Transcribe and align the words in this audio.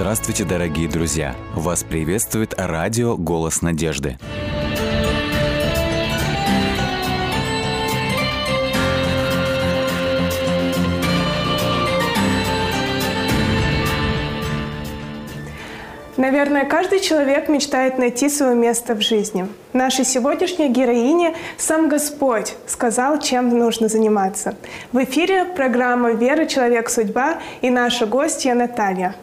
Здравствуйте, 0.00 0.44
дорогие 0.44 0.88
друзья! 0.88 1.34
Вас 1.56 1.82
приветствует 1.82 2.54
радио 2.56 3.16
«Голос 3.16 3.62
надежды». 3.62 4.16
Наверное, 16.16 16.64
каждый 16.64 17.00
человек 17.00 17.48
мечтает 17.48 17.98
найти 17.98 18.28
свое 18.28 18.54
место 18.54 18.94
в 18.94 19.00
жизни. 19.00 19.48
Наша 19.72 20.04
сегодняшняя 20.04 20.68
героиня 20.68 21.34
«Сам 21.56 21.88
Господь» 21.88 22.54
сказал, 22.68 23.18
чем 23.18 23.48
нужно 23.48 23.88
заниматься. 23.88 24.54
В 24.92 25.02
эфире 25.02 25.44
программа 25.44 26.12
«Вера. 26.12 26.44
Человек. 26.46 26.88
Судьба» 26.88 27.40
и 27.62 27.70
наша 27.70 28.06
гостья 28.06 28.54
Наталья. 28.54 29.16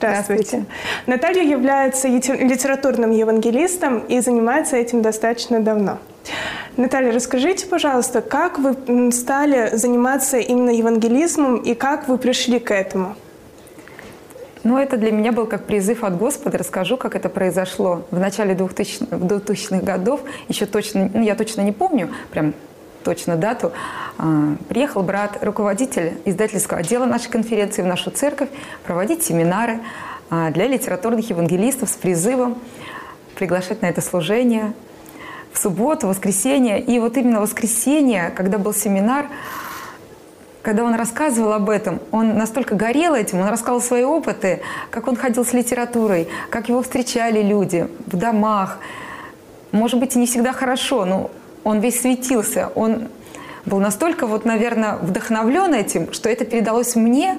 Здравствуйте. 0.00 0.42
Здравствуйте. 0.42 0.66
Наталья 1.06 1.42
является 1.42 2.08
литературным 2.08 3.10
евангелистом 3.10 3.98
и 3.98 4.20
занимается 4.20 4.76
этим 4.76 5.02
достаточно 5.02 5.60
давно. 5.60 5.98
Наталья, 6.78 7.12
расскажите, 7.12 7.66
пожалуйста, 7.66 8.22
как 8.22 8.58
вы 8.58 9.12
стали 9.12 9.76
заниматься 9.76 10.38
именно 10.38 10.70
евангелизмом 10.70 11.56
и 11.56 11.74
как 11.74 12.08
вы 12.08 12.16
пришли 12.16 12.58
к 12.58 12.70
этому? 12.70 13.14
Ну, 14.62 14.78
это 14.78 14.96
для 14.96 15.10
меня 15.10 15.32
был 15.32 15.46
как 15.46 15.64
призыв 15.64 16.02
от 16.02 16.16
Господа. 16.16 16.56
Расскажу, 16.56 16.96
как 16.96 17.14
это 17.14 17.28
произошло. 17.28 18.06
В 18.10 18.18
начале 18.18 18.54
2000, 18.54 19.04
2000-х 19.04 19.84
годов, 19.84 20.20
еще 20.48 20.64
точно, 20.64 21.10
ну, 21.12 21.22
я 21.22 21.34
точно 21.34 21.62
не 21.62 21.72
помню, 21.72 22.10
прям 22.30 22.54
точно 23.02 23.36
дату, 23.36 23.72
а, 24.18 24.56
приехал 24.68 25.02
брат, 25.02 25.38
руководитель 25.42 26.14
издательского 26.24 26.80
отдела 26.80 27.06
нашей 27.06 27.30
конференции 27.30 27.82
в 27.82 27.86
нашу 27.86 28.10
церковь 28.10 28.48
проводить 28.84 29.22
семинары 29.22 29.80
а, 30.28 30.50
для 30.50 30.66
литературных 30.66 31.28
евангелистов 31.30 31.88
с 31.88 31.94
призывом 31.96 32.58
приглашать 33.34 33.80
на 33.82 33.86
это 33.86 34.02
служение 34.02 34.74
в 35.52 35.58
субботу, 35.58 36.06
воскресенье. 36.06 36.80
И 36.80 36.98
вот 36.98 37.16
именно 37.16 37.40
воскресенье, 37.40 38.30
когда 38.36 38.58
был 38.58 38.74
семинар, 38.74 39.26
когда 40.62 40.84
он 40.84 40.94
рассказывал 40.94 41.54
об 41.54 41.70
этом, 41.70 42.00
он 42.10 42.36
настолько 42.36 42.74
горел 42.74 43.14
этим, 43.14 43.40
он 43.40 43.48
рассказывал 43.48 43.80
свои 43.80 44.04
опыты, 44.04 44.60
как 44.90 45.08
он 45.08 45.16
ходил 45.16 45.44
с 45.44 45.54
литературой, 45.54 46.28
как 46.50 46.68
его 46.68 46.82
встречали 46.82 47.42
люди 47.42 47.88
в 48.06 48.16
домах. 48.16 48.78
Может 49.72 49.98
быть, 49.98 50.16
и 50.16 50.18
не 50.18 50.26
всегда 50.26 50.52
хорошо, 50.52 51.06
но 51.06 51.30
он 51.64 51.80
весь 51.80 52.00
светился. 52.00 52.70
Он 52.74 53.08
был 53.66 53.78
настолько, 53.78 54.26
вот, 54.26 54.44
наверное, 54.44 54.96
вдохновлен 54.96 55.74
этим, 55.74 56.12
что 56.12 56.28
это 56.28 56.44
передалось 56.44 56.96
мне. 56.96 57.38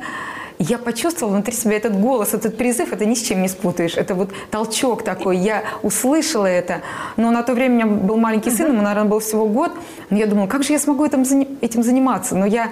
Я 0.60 0.78
почувствовала 0.78 1.34
внутри 1.34 1.56
себя 1.56 1.78
этот 1.78 2.00
голос, 2.00 2.36
этот 2.36 2.56
призыв, 2.56 2.94
это 2.94 3.06
ни 3.06 3.16
с 3.16 3.22
чем 3.22 3.42
не 3.42 3.48
спутаешь. 3.48 3.98
Это 3.98 4.14
вот 4.14 4.30
толчок 4.52 5.04
такой. 5.04 5.38
Я 5.38 5.64
услышала 5.82 6.46
это. 6.46 6.82
Но 7.18 7.32
на 7.32 7.42
то 7.42 7.54
время 7.54 7.88
у 7.88 7.90
меня 7.90 8.00
был 8.04 8.18
маленький 8.18 8.52
сын, 8.52 8.68
ему, 8.68 8.84
наверное, 8.84 9.10
был 9.10 9.20
всего 9.20 9.48
год. 9.48 9.72
Но 10.12 10.18
я 10.18 10.28
думала, 10.28 10.46
как 10.46 10.64
же 10.64 10.74
я 10.74 10.80
смогу 10.80 11.04
этим, 11.04 11.24
этим 11.62 11.82
заниматься? 11.82 12.36
Но 12.36 12.46
я 12.46 12.70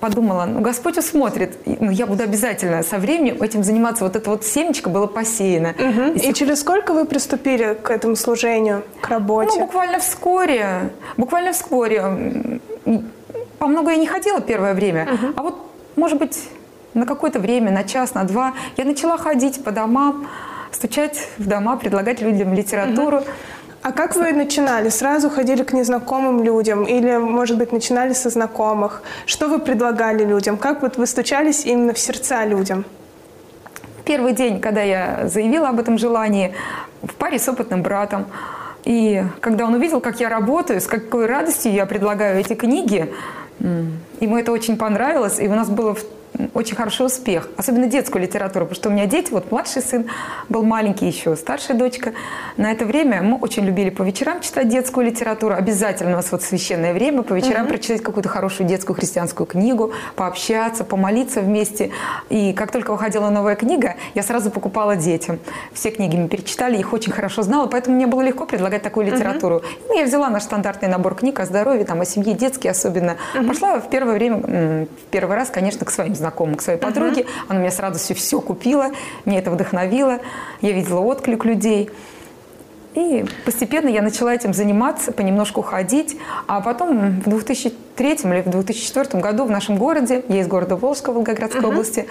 подумала, 0.00 0.44
ну, 0.46 0.60
Господь 0.60 0.96
усмотрит, 0.98 1.56
ну, 1.66 1.90
я 1.90 2.06
буду 2.06 2.22
обязательно 2.22 2.82
со 2.82 2.98
временем 2.98 3.42
этим 3.42 3.64
заниматься. 3.64 4.04
Вот 4.04 4.16
это 4.16 4.30
вот 4.30 4.44
семечко 4.44 4.88
было 4.88 5.06
посеяно. 5.06 5.70
Угу. 5.70 6.18
И, 6.18 6.30
и 6.30 6.34
через 6.34 6.60
сколько 6.60 6.92
вы 6.92 7.04
приступили 7.04 7.76
к 7.80 7.90
этому 7.90 8.16
служению, 8.16 8.82
к 9.00 9.08
работе? 9.08 9.52
Ну, 9.54 9.66
буквально 9.66 9.98
вскоре. 9.98 10.90
Буквально 11.16 11.52
вскоре. 11.52 12.60
По 13.58 13.66
много 13.66 13.90
я 13.90 13.96
не 13.96 14.06
ходила 14.06 14.40
первое 14.40 14.74
время, 14.74 15.08
угу. 15.12 15.32
а 15.36 15.42
вот, 15.42 15.56
может 15.96 16.18
быть, 16.18 16.38
на 16.94 17.06
какое-то 17.06 17.40
время, 17.40 17.72
на 17.72 17.84
час, 17.84 18.14
на 18.14 18.24
два, 18.24 18.54
я 18.76 18.84
начала 18.84 19.16
ходить 19.16 19.62
по 19.64 19.72
домам, 19.72 20.28
стучать 20.70 21.28
в 21.38 21.46
дома, 21.46 21.76
предлагать 21.76 22.20
людям 22.20 22.54
литературу. 22.54 23.18
Угу. 23.18 23.26
А 23.82 23.92
как 23.92 24.16
вы 24.16 24.32
начинали? 24.32 24.88
Сразу 24.88 25.30
ходили 25.30 25.62
к 25.62 25.72
незнакомым 25.72 26.42
людям 26.42 26.84
или, 26.84 27.16
может 27.16 27.56
быть, 27.58 27.72
начинали 27.72 28.12
со 28.12 28.28
знакомых? 28.28 29.02
Что 29.26 29.48
вы 29.48 29.60
предлагали 29.60 30.24
людям? 30.24 30.56
Как 30.56 30.82
вот 30.82 30.96
вы 30.96 31.06
стучались 31.06 31.64
именно 31.64 31.92
в 31.92 31.98
сердца 31.98 32.44
людям? 32.44 32.84
Первый 34.04 34.32
день, 34.32 34.60
когда 34.60 34.82
я 34.82 35.28
заявила 35.28 35.68
об 35.68 35.78
этом 35.78 35.98
желании, 35.98 36.54
в 37.02 37.14
паре 37.14 37.38
с 37.38 37.48
опытным 37.48 37.82
братом, 37.82 38.26
и 38.84 39.22
когда 39.40 39.66
он 39.66 39.74
увидел, 39.74 40.00
как 40.00 40.18
я 40.18 40.28
работаю, 40.28 40.80
с 40.80 40.86
какой 40.86 41.26
радостью 41.26 41.72
я 41.72 41.86
предлагаю 41.86 42.40
эти 42.40 42.54
книги, 42.54 43.12
ему 43.60 44.38
это 44.38 44.50
очень 44.50 44.76
понравилось, 44.76 45.38
и 45.38 45.46
у 45.46 45.54
нас 45.54 45.68
было 45.68 45.96
очень 46.54 46.76
хороший 46.76 47.06
успех, 47.06 47.48
особенно 47.56 47.86
детскую 47.86 48.22
литературу, 48.22 48.66
потому 48.66 48.76
что 48.76 48.88
у 48.88 48.92
меня 48.92 49.06
дети, 49.06 49.30
вот 49.30 49.50
младший 49.50 49.82
сын 49.82 50.06
был 50.48 50.62
маленький 50.62 51.06
еще, 51.06 51.36
старшая 51.36 51.76
дочка. 51.76 52.12
На 52.56 52.72
это 52.72 52.84
время 52.84 53.22
мы 53.22 53.36
очень 53.36 53.64
любили 53.64 53.90
по 53.90 54.02
вечерам 54.02 54.40
читать 54.40 54.68
детскую 54.68 55.06
литературу. 55.06 55.54
Обязательно 55.54 56.12
у 56.12 56.16
нас 56.16 56.30
вот 56.30 56.42
священное 56.42 56.92
время 56.92 57.22
по 57.22 57.34
вечерам 57.34 57.62
угу. 57.62 57.70
прочитать 57.70 58.02
какую-то 58.02 58.28
хорошую 58.28 58.68
детскую 58.68 58.96
христианскую 58.96 59.46
книгу, 59.46 59.92
пообщаться, 60.14 60.84
помолиться 60.84 61.40
вместе. 61.40 61.90
И 62.28 62.52
как 62.52 62.70
только 62.70 62.92
выходила 62.92 63.30
новая 63.30 63.56
книга, 63.56 63.96
я 64.14 64.22
сразу 64.22 64.50
покупала 64.50 64.96
детям. 64.96 65.38
Все 65.72 65.90
книги 65.90 66.16
мы 66.16 66.28
перечитали, 66.28 66.78
их 66.78 66.92
очень 66.92 67.12
хорошо 67.12 67.42
знала, 67.42 67.66
поэтому 67.66 67.96
мне 67.96 68.06
было 68.06 68.22
легко 68.22 68.46
предлагать 68.46 68.82
такую 68.82 69.06
литературу. 69.06 69.56
Угу. 69.56 69.98
Я 69.98 70.04
взяла 70.04 70.28
наш 70.30 70.44
стандартный 70.44 70.88
набор 70.88 71.14
книг 71.14 71.40
о 71.40 71.46
здоровье, 71.46 71.84
там, 71.84 72.00
о 72.00 72.04
семье, 72.04 72.34
детские 72.34 72.70
особенно. 72.70 73.16
Угу. 73.34 73.46
Пошла 73.46 73.80
в 73.80 73.90
первое 73.90 74.14
время, 74.14 74.36
в 74.36 75.10
первый 75.10 75.36
раз, 75.36 75.50
конечно, 75.50 75.84
к 75.84 75.90
своим 75.90 76.14
знакомым, 76.14 76.27
к 76.30 76.62
своей 76.62 76.78
подруге. 76.78 77.22
Uh-huh. 77.22 77.44
Она 77.48 77.60
мне 77.60 77.70
с 77.70 77.78
радостью 77.78 78.16
все 78.16 78.40
купила, 78.40 78.90
мне 79.24 79.38
это 79.38 79.50
вдохновило. 79.50 80.18
Я 80.60 80.72
видела 80.72 81.00
отклик 81.00 81.44
людей. 81.44 81.90
И 82.94 83.24
постепенно 83.44 83.88
я 83.88 84.02
начала 84.02 84.34
этим 84.34 84.52
заниматься, 84.52 85.12
понемножку 85.12 85.62
ходить. 85.62 86.16
А 86.46 86.60
потом 86.60 87.20
в 87.20 87.28
2003 87.28 88.10
или 88.12 88.42
в 88.42 88.50
2004 88.50 89.22
году 89.22 89.44
в 89.44 89.50
нашем 89.50 89.76
городе, 89.76 90.24
я 90.28 90.40
из 90.40 90.48
города 90.48 90.76
Волжска, 90.76 91.12
Волгоградской 91.12 91.60
uh-huh. 91.60 91.68
области, 91.68 92.06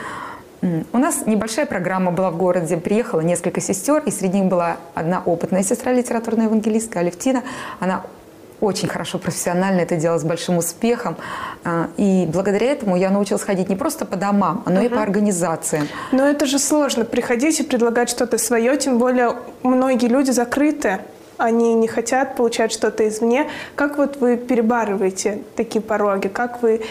у 0.62 0.98
нас 0.98 1.26
небольшая 1.26 1.66
программа 1.66 2.12
была 2.12 2.32
в 2.32 2.38
городе, 2.38 2.78
приехало 2.78 3.22
несколько 3.22 3.62
сестер, 3.62 4.02
и 4.06 4.12
среди 4.12 4.40
них 4.40 4.50
была 4.50 4.78
одна 4.96 5.22
опытная 5.24 5.62
сестра 5.62 5.94
литературная 5.94 6.46
евангелистка 6.46 7.00
Алевтина. 7.00 7.44
Она 7.80 8.04
очень 8.60 8.88
хорошо, 8.88 9.20
профессионально 9.20 9.82
это 9.82 9.96
делала 9.96 10.18
с 10.18 10.24
большим 10.24 10.58
успехом. 10.58 11.18
А, 11.64 11.90
и 11.98 12.28
благодаря 12.28 12.72
этому 12.72 12.96
я 12.96 13.10
научилась 13.10 13.44
ходить 13.44 13.70
не 13.70 13.76
просто 13.76 14.06
по 14.06 14.16
домам, 14.16 14.64
но 14.66 14.82
uh-huh. 14.82 14.86
и 14.86 14.90
по 14.90 15.02
организациям. 15.02 15.88
Но 16.12 16.28
это 16.28 16.46
же 16.46 16.60
сложно, 16.60 17.06
приходить 17.06 17.60
и 17.60 17.64
предлагать 17.64 18.10
что-то 18.10 18.38
свое, 18.38 18.76
тем 18.78 18.98
более 18.98 19.36
многие 19.64 20.08
люди 20.08 20.32
закрыты, 20.32 21.00
они 21.38 21.76
не 21.76 21.88
хотят 21.88 22.36
получать 22.36 22.72
что-то 22.72 23.08
извне. 23.08 23.48
Как 23.76 23.98
вот 23.98 24.18
вы 24.18 24.38
перебарываете 24.38 25.44
такие 25.56 25.82
пороги? 25.82 26.28
Как 26.28 26.64
вы, 26.64 26.82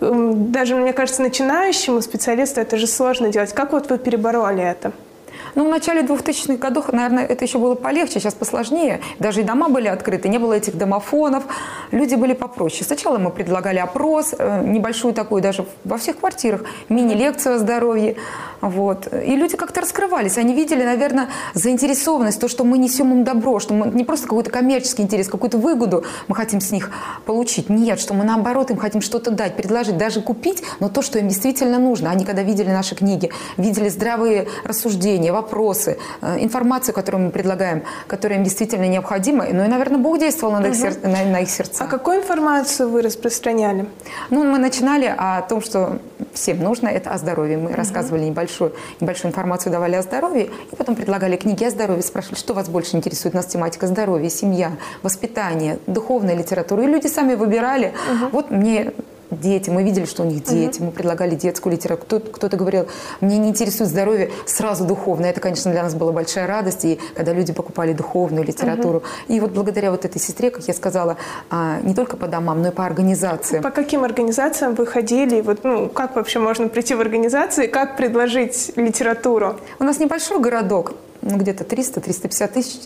эм, 0.00 0.52
даже 0.52 0.76
мне 0.76 0.92
кажется, 0.92 1.22
начинающему 1.22 2.00
специалисту 2.00 2.60
это 2.60 2.76
же 2.76 2.86
сложно 2.86 3.30
делать. 3.30 3.52
Как 3.52 3.72
вот 3.72 3.90
вы 3.90 3.98
перебороли 3.98 4.62
это? 4.62 4.92
Ну, 5.56 5.64
в 5.64 5.70
начале 5.70 6.02
2000-х 6.02 6.58
годов, 6.58 6.92
наверное, 6.92 7.24
это 7.24 7.46
еще 7.46 7.58
было 7.58 7.74
полегче, 7.74 8.20
сейчас 8.20 8.34
посложнее. 8.34 9.00
Даже 9.18 9.40
и 9.40 9.42
дома 9.42 9.70
были 9.70 9.88
открыты, 9.88 10.28
не 10.28 10.38
было 10.38 10.52
этих 10.52 10.76
домофонов, 10.76 11.44
люди 11.92 12.14
были 12.14 12.34
попроще. 12.34 12.84
Сначала 12.84 13.16
мы 13.16 13.30
предлагали 13.30 13.78
опрос, 13.78 14.34
э, 14.38 14.62
небольшую 14.66 15.14
такую 15.14 15.40
даже 15.40 15.64
во 15.84 15.96
всех 15.96 16.18
квартирах, 16.18 16.60
мини-лекцию 16.90 17.54
о 17.54 17.58
здоровье. 17.58 18.16
Вот. 18.60 19.08
И 19.12 19.34
люди 19.34 19.56
как-то 19.56 19.80
раскрывались. 19.80 20.36
Они 20.36 20.54
видели, 20.54 20.82
наверное, 20.82 21.28
заинтересованность, 21.54 22.38
то, 22.40 22.48
что 22.48 22.64
мы 22.64 22.76
несем 22.76 23.12
им 23.12 23.24
добро, 23.24 23.58
что 23.58 23.72
мы 23.72 23.86
не 23.88 24.04
просто 24.04 24.26
какой-то 24.26 24.50
коммерческий 24.50 25.02
интерес, 25.02 25.28
какую-то 25.28 25.56
выгоду 25.56 26.04
мы 26.28 26.34
хотим 26.34 26.60
с 26.60 26.70
них 26.70 26.90
получить. 27.24 27.70
Нет, 27.70 27.98
что 27.98 28.12
мы 28.12 28.24
наоборот 28.24 28.70
им 28.70 28.76
хотим 28.76 29.00
что-то 29.00 29.30
дать, 29.30 29.56
предложить, 29.56 29.96
даже 29.96 30.20
купить, 30.20 30.62
но 30.80 30.90
то, 30.90 31.00
что 31.00 31.18
им 31.18 31.28
действительно 31.28 31.78
нужно. 31.78 32.10
Они 32.10 32.26
когда 32.26 32.42
видели 32.42 32.68
наши 32.68 32.94
книги, 32.94 33.30
видели 33.56 33.88
здравые 33.88 34.48
рассуждения, 34.64 35.32
вопросы, 35.32 35.45
э, 36.22 36.36
информацию, 36.40 36.94
которую 36.94 37.24
мы 37.24 37.30
предлагаем, 37.30 37.82
которая 38.06 38.38
им 38.38 38.44
действительно 38.44 38.86
необходима. 38.86 39.46
Ну 39.52 39.64
и, 39.64 39.68
наверное, 39.68 39.98
Бог 39.98 40.18
действовал 40.18 40.52
на, 40.52 40.60
угу. 40.60 40.68
их, 40.68 40.74
сер... 40.74 40.96
на, 41.02 41.24
на 41.24 41.40
их 41.40 41.50
сердца. 41.50 41.84
А 41.84 41.86
какую 41.86 42.18
информацию 42.18 42.88
вы 42.88 43.02
распространяли? 43.02 43.86
Ну, 44.30 44.44
мы 44.44 44.58
начинали 44.58 45.12
о 45.16 45.42
том, 45.42 45.60
что 45.60 45.98
всем 46.32 46.62
нужно, 46.62 46.88
это 46.88 47.10
о 47.10 47.18
здоровье. 47.18 47.56
Мы 47.56 47.70
угу. 47.70 47.76
рассказывали 47.76 48.24
небольшую, 48.24 48.72
небольшую 49.00 49.30
информацию, 49.30 49.72
давали 49.72 49.96
о 49.96 50.02
здоровье, 50.02 50.50
и 50.72 50.76
потом 50.76 50.94
предлагали 50.94 51.36
книги 51.36 51.64
о 51.64 51.70
здоровье, 51.70 52.02
спрашивали, 52.02 52.38
что 52.38 52.54
вас 52.54 52.68
больше 52.68 52.96
интересует. 52.96 53.34
У 53.34 53.38
нас 53.38 53.46
тематика 53.46 53.86
здоровья, 53.86 54.28
семья, 54.28 54.72
воспитание, 55.02 55.78
духовная 55.86 56.36
литература. 56.36 56.82
И 56.84 56.86
люди 56.86 57.06
сами 57.06 57.34
выбирали. 57.34 57.92
Угу. 58.10 58.28
Вот 58.32 58.50
мне 58.50 58.92
дети, 59.30 59.70
мы 59.70 59.82
видели, 59.82 60.04
что 60.04 60.22
у 60.22 60.26
них 60.26 60.44
дети, 60.44 60.80
мы 60.80 60.90
предлагали 60.90 61.34
детскую 61.34 61.72
литературу. 61.72 62.20
Кто- 62.20 62.32
Кто-то 62.32 62.56
говорил, 62.56 62.86
мне 63.20 63.38
не 63.38 63.48
интересует 63.50 63.90
здоровье, 63.90 64.30
сразу 64.46 64.84
духовное. 64.84 65.30
Это, 65.30 65.40
конечно, 65.40 65.70
для 65.72 65.82
нас 65.82 65.94
была 65.94 66.12
большая 66.12 66.46
радость, 66.46 66.84
и 66.84 67.00
когда 67.14 67.32
люди 67.32 67.52
покупали 67.52 67.92
духовную 67.92 68.44
литературу. 68.44 69.02
И 69.28 69.40
вот 69.40 69.50
благодаря 69.52 69.90
вот 69.90 70.04
этой 70.04 70.20
сестре, 70.20 70.50
как 70.50 70.66
я 70.68 70.74
сказала, 70.74 71.16
а, 71.50 71.80
не 71.82 71.94
только 71.94 72.16
по 72.16 72.26
домам, 72.26 72.62
но 72.62 72.68
и 72.68 72.70
по 72.70 72.84
организациям. 72.86 73.62
По 73.62 73.70
каким 73.70 74.04
организациям 74.04 74.74
вы 74.74 74.86
ходили? 74.86 75.40
Вот, 75.40 75.64
ну, 75.64 75.88
как 75.88 76.16
вообще 76.16 76.38
можно 76.38 76.68
прийти 76.68 76.94
в 76.94 77.00
организации? 77.00 77.66
Как 77.66 77.96
предложить 77.96 78.72
литературу? 78.76 79.56
У 79.78 79.84
нас 79.84 79.98
небольшой 79.98 80.40
городок, 80.40 80.94
ну, 81.28 81.36
где-то 81.38 81.64
300-350 81.64 82.48
тысяч 82.48 82.80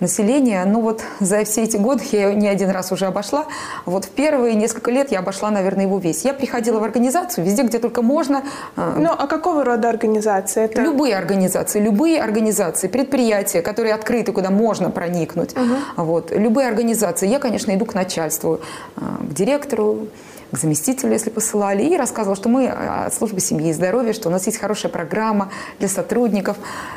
населения. 0.00 0.64
Ну 0.66 0.80
вот 0.80 1.02
за 1.20 1.44
все 1.44 1.62
эти 1.62 1.76
годы 1.76 2.04
я 2.12 2.32
не 2.34 2.48
один 2.48 2.70
раз 2.70 2.92
уже 2.92 3.06
обошла. 3.06 3.46
Вот 3.86 4.04
в 4.04 4.10
первые 4.10 4.54
несколько 4.54 4.90
лет 4.90 5.12
я 5.12 5.20
обошла, 5.20 5.50
наверное, 5.50 5.84
его 5.84 5.98
весь. 5.98 6.24
Я 6.24 6.34
приходила 6.34 6.80
в 6.80 6.84
организацию 6.84 7.44
везде, 7.44 7.62
где 7.62 7.78
только 7.78 8.02
можно. 8.02 8.42
э, 8.76 8.96
Ну, 8.98 9.10
а 9.16 9.26
какого 9.26 9.64
рода 9.64 9.88
организация? 9.88 10.64
Это 10.66 10.82
Любые 10.82 11.16
организации, 11.16 11.80
любые 11.80 12.20
организации, 12.20 12.88
предприятия, 12.88 13.62
которые 13.62 13.94
открыты, 13.94 14.32
куда 14.32 14.50
можно 14.50 14.90
проникнуть. 14.90 15.54
Вот. 15.96 16.32
Любые 16.32 16.68
организации. 16.68 17.28
Я, 17.28 17.38
конечно, 17.38 17.72
иду 17.74 17.84
к 17.86 17.94
начальству, 17.94 18.60
э, 18.96 19.00
к 19.30 19.32
директору, 19.34 20.08
к 20.54 20.58
заместителю, 20.58 21.12
если 21.12 21.30
посылали, 21.30 21.82
и 21.82 21.96
рассказывала, 21.96 22.36
что 22.36 22.48
мы 22.48 22.64
э, 22.64 23.06
от 23.06 23.14
службы 23.14 23.40
семьи 23.40 23.70
и 23.70 23.72
здоровья, 23.72 24.12
что 24.12 24.28
у 24.28 24.32
нас 24.32 24.46
есть 24.46 24.58
хорошая 24.58 24.90
программа 24.90 25.50
для 25.78 25.88
сотрудников. 25.88 26.56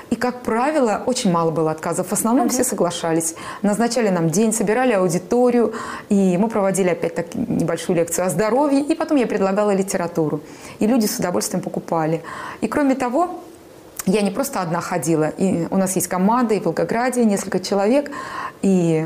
И, 0.09 0.15
как 0.15 0.41
правило, 0.43 1.03
очень 1.05 1.31
мало 1.31 1.51
было 1.51 1.71
отказов. 1.71 2.07
В 2.07 2.13
основном 2.13 2.49
все 2.49 2.63
соглашались. 2.63 3.35
Назначали 3.61 4.09
нам 4.09 4.29
день, 4.29 4.53
собирали 4.53 4.93
аудиторию, 4.93 5.73
и 6.09 6.37
мы 6.37 6.47
проводили 6.47 6.89
опять 6.89 7.15
так 7.15 7.35
небольшую 7.35 7.97
лекцию 7.97 8.27
о 8.27 8.29
здоровье, 8.29 8.81
и 8.81 8.95
потом 8.95 9.17
я 9.17 9.27
предлагала 9.27 9.71
литературу. 9.71 10.41
И 10.79 10.87
люди 10.87 11.05
с 11.05 11.19
удовольствием 11.19 11.61
покупали. 11.61 12.23
И, 12.61 12.67
кроме 12.67 12.95
того, 12.95 13.41
я 14.07 14.21
не 14.21 14.31
просто 14.31 14.61
одна 14.61 14.79
ходила. 14.79 15.29
И 15.37 15.67
у 15.69 15.77
нас 15.77 15.95
есть 15.95 16.07
команда 16.07 16.53
и 16.53 16.59
в 16.59 16.65
Волгограде, 16.65 17.25
несколько 17.25 17.59
человек. 17.59 18.09
И 18.61 19.05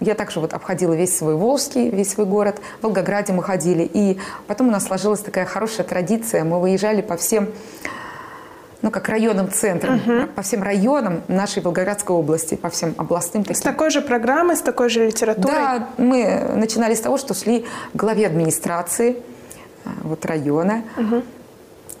я 0.00 0.14
также 0.14 0.40
вот 0.40 0.52
обходила 0.52 0.94
весь 0.94 1.16
свой 1.16 1.34
Волжский, 1.34 1.90
весь 1.90 2.12
свой 2.12 2.26
город. 2.26 2.60
В 2.80 2.84
Волгограде 2.84 3.32
мы 3.32 3.42
ходили. 3.42 3.88
И 3.92 4.18
потом 4.46 4.68
у 4.68 4.70
нас 4.70 4.84
сложилась 4.84 5.20
такая 5.20 5.44
хорошая 5.44 5.86
традиция. 5.86 6.44
Мы 6.44 6.60
выезжали 6.60 7.02
по 7.02 7.16
всем 7.16 7.48
ну, 8.82 8.90
как 8.90 9.08
районным 9.08 9.50
центрам, 9.50 10.00
по 10.34 10.42
всем 10.42 10.62
районам 10.62 11.22
нашей 11.28 11.62
Волгоградской 11.62 12.14
области, 12.14 12.54
по 12.54 12.68
всем 12.68 12.94
областным 12.98 13.42
с 13.42 13.48
таким. 13.48 13.62
такой 13.62 13.90
же 13.90 14.00
программой, 14.00 14.56
с 14.56 14.60
такой 14.60 14.90
же 14.90 15.06
литературой? 15.06 15.54
Да, 15.54 15.88
мы 15.96 16.52
начинали 16.54 16.94
с 16.94 17.00
того, 17.00 17.16
что 17.18 17.34
шли 17.34 17.64
к 17.92 17.96
главе 17.96 18.26
администрации 18.26 19.16
а, 19.84 19.88
вот, 20.02 20.24
района 20.26 20.84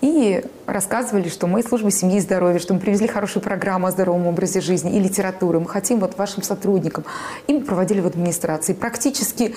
и 0.00 0.44
рассказывали, 0.66 1.28
что 1.28 1.46
мы 1.46 1.62
служба 1.62 1.90
семьи 1.90 2.18
и 2.18 2.20
здоровья, 2.20 2.58
что 2.58 2.74
мы 2.74 2.80
привезли 2.80 3.06
хорошую 3.06 3.42
программу 3.42 3.86
о 3.86 3.90
здоровом 3.90 4.26
образе 4.26 4.60
жизни 4.60 4.96
и 4.96 5.00
литературы. 5.00 5.60
Мы 5.60 5.68
хотим 5.68 6.00
вот 6.00 6.18
вашим 6.18 6.42
сотрудникам. 6.42 7.04
И 7.46 7.52
мы 7.52 7.60
проводили 7.60 8.00
в 8.00 8.06
администрации. 8.06 8.72
Практически 8.72 9.54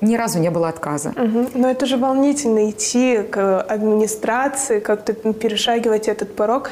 ни 0.00 0.16
разу 0.16 0.38
не 0.38 0.50
было 0.50 0.68
отказа. 0.68 1.12
Мгм. 1.16 1.48
Но 1.54 1.70
это 1.70 1.86
же 1.86 1.96
волнительно 1.96 2.70
идти 2.70 3.22
к 3.22 3.60
администрации, 3.62 4.80
как-то 4.80 5.12
перешагивать 5.14 6.08
этот 6.08 6.34
порог. 6.36 6.70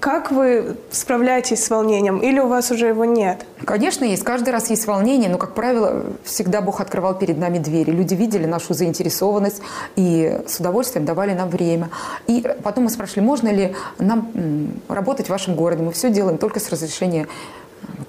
Как 0.00 0.30
вы 0.32 0.76
справляетесь 0.90 1.62
с 1.62 1.68
волнением? 1.68 2.18
Или 2.18 2.40
у 2.40 2.48
вас 2.48 2.70
уже 2.70 2.86
его 2.86 3.04
нет? 3.04 3.44
Конечно, 3.66 4.06
есть. 4.06 4.24
Каждый 4.24 4.48
раз 4.48 4.70
есть 4.70 4.86
волнение, 4.86 5.28
но, 5.28 5.36
как 5.36 5.54
правило, 5.54 6.04
всегда 6.24 6.62
Бог 6.62 6.80
открывал 6.80 7.14
перед 7.14 7.36
нами 7.36 7.58
двери. 7.58 7.90
Люди 7.90 8.14
видели 8.14 8.46
нашу 8.46 8.72
заинтересованность 8.72 9.60
и 9.96 10.40
с 10.46 10.58
удовольствием 10.58 11.04
давали 11.04 11.34
нам 11.34 11.50
время. 11.50 11.90
И 12.26 12.42
потом 12.62 12.84
мы 12.84 12.90
спрашивали, 12.90 13.24
можно 13.26 13.48
ли 13.48 13.74
нам 13.98 14.72
работать 14.88 15.26
в 15.26 15.30
вашем 15.30 15.54
городе. 15.54 15.82
Мы 15.82 15.92
все 15.92 16.10
делаем 16.10 16.38
только 16.38 16.60
с 16.60 16.70
разрешения 16.70 17.28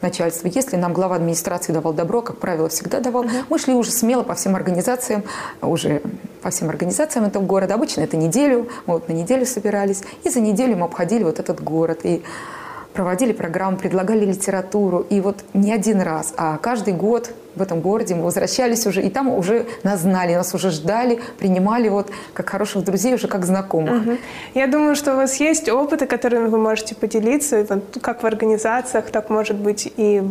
начальства. 0.01 0.47
Если 0.47 0.75
нам 0.75 0.93
глава 0.93 1.15
администрации 1.15 1.73
давал 1.73 1.93
добро, 1.93 2.21
как 2.21 2.37
правило, 2.37 2.69
всегда 2.69 2.99
давал, 2.99 3.25
мы 3.49 3.59
шли 3.59 3.73
уже 3.73 3.91
смело 3.91 4.23
по 4.23 4.35
всем 4.35 4.55
организациям, 4.55 5.23
уже 5.61 6.01
по 6.41 6.49
всем 6.49 6.69
организациям 6.69 7.25
этого 7.25 7.43
города. 7.43 7.75
Обычно 7.75 8.01
это 8.01 8.17
неделю, 8.17 8.67
мы 8.85 8.95
вот 8.95 9.07
на 9.07 9.13
неделю 9.13 9.45
собирались, 9.45 10.03
и 10.23 10.29
за 10.29 10.39
неделю 10.39 10.77
мы 10.77 10.85
обходили 10.85 11.23
вот 11.23 11.39
этот 11.39 11.63
город. 11.63 11.99
И 12.03 12.23
проводили 12.93 13.31
программу, 13.33 13.77
предлагали 13.77 14.25
литературу. 14.25 15.05
И 15.09 15.21
вот 15.21 15.43
не 15.53 15.73
один 15.73 16.01
раз, 16.01 16.33
а 16.37 16.57
каждый 16.57 16.93
год 16.93 17.31
в 17.55 17.61
этом 17.61 17.81
городе 17.81 18.15
мы 18.15 18.23
возвращались 18.23 18.85
уже, 18.87 19.01
и 19.01 19.09
там 19.09 19.27
уже 19.29 19.65
нас 19.83 20.01
знали, 20.01 20.35
нас 20.35 20.53
уже 20.53 20.71
ждали, 20.71 21.19
принимали 21.37 21.89
вот 21.89 22.09
как 22.33 22.49
хороших 22.49 22.83
друзей, 22.83 23.13
уже 23.13 23.27
как 23.27 23.45
знакомых. 23.45 24.05
Мгм. 24.05 24.17
Я 24.53 24.67
думаю, 24.67 24.95
что 24.95 25.13
у 25.13 25.15
вас 25.17 25.35
есть 25.39 25.69
опыты, 25.69 26.05
которыми 26.05 26.47
вы 26.47 26.57
можете 26.57 26.95
поделиться, 26.95 27.81
как 28.01 28.23
в 28.23 28.25
организациях, 28.25 29.11
так, 29.11 29.29
может 29.29 29.57
быть, 29.57 29.91
и 29.97 30.23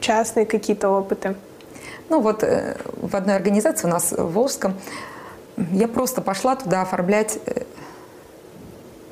частные 0.00 0.46
какие-то 0.46 0.88
опыты. 0.88 1.34
Ну 2.08 2.20
вот 2.20 2.42
э, 2.42 2.76
в 3.02 3.14
одной 3.16 3.36
организации 3.36 3.86
у 3.86 3.90
нас 3.90 4.12
в 4.12 4.32
Волжском 4.32 4.74
я 5.72 5.88
просто 5.88 6.20
пошла 6.20 6.54
туда 6.54 6.82
оформлять 6.82 7.38
э, 7.46 7.62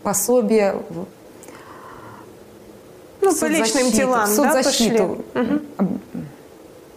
пособие 0.03 0.77
Ну, 3.25 3.35
по 3.35 3.45
личным 3.47 3.91
делам, 3.91 4.27
да, 4.37 4.63
пошли? 4.63 4.87
Об- 5.79 5.99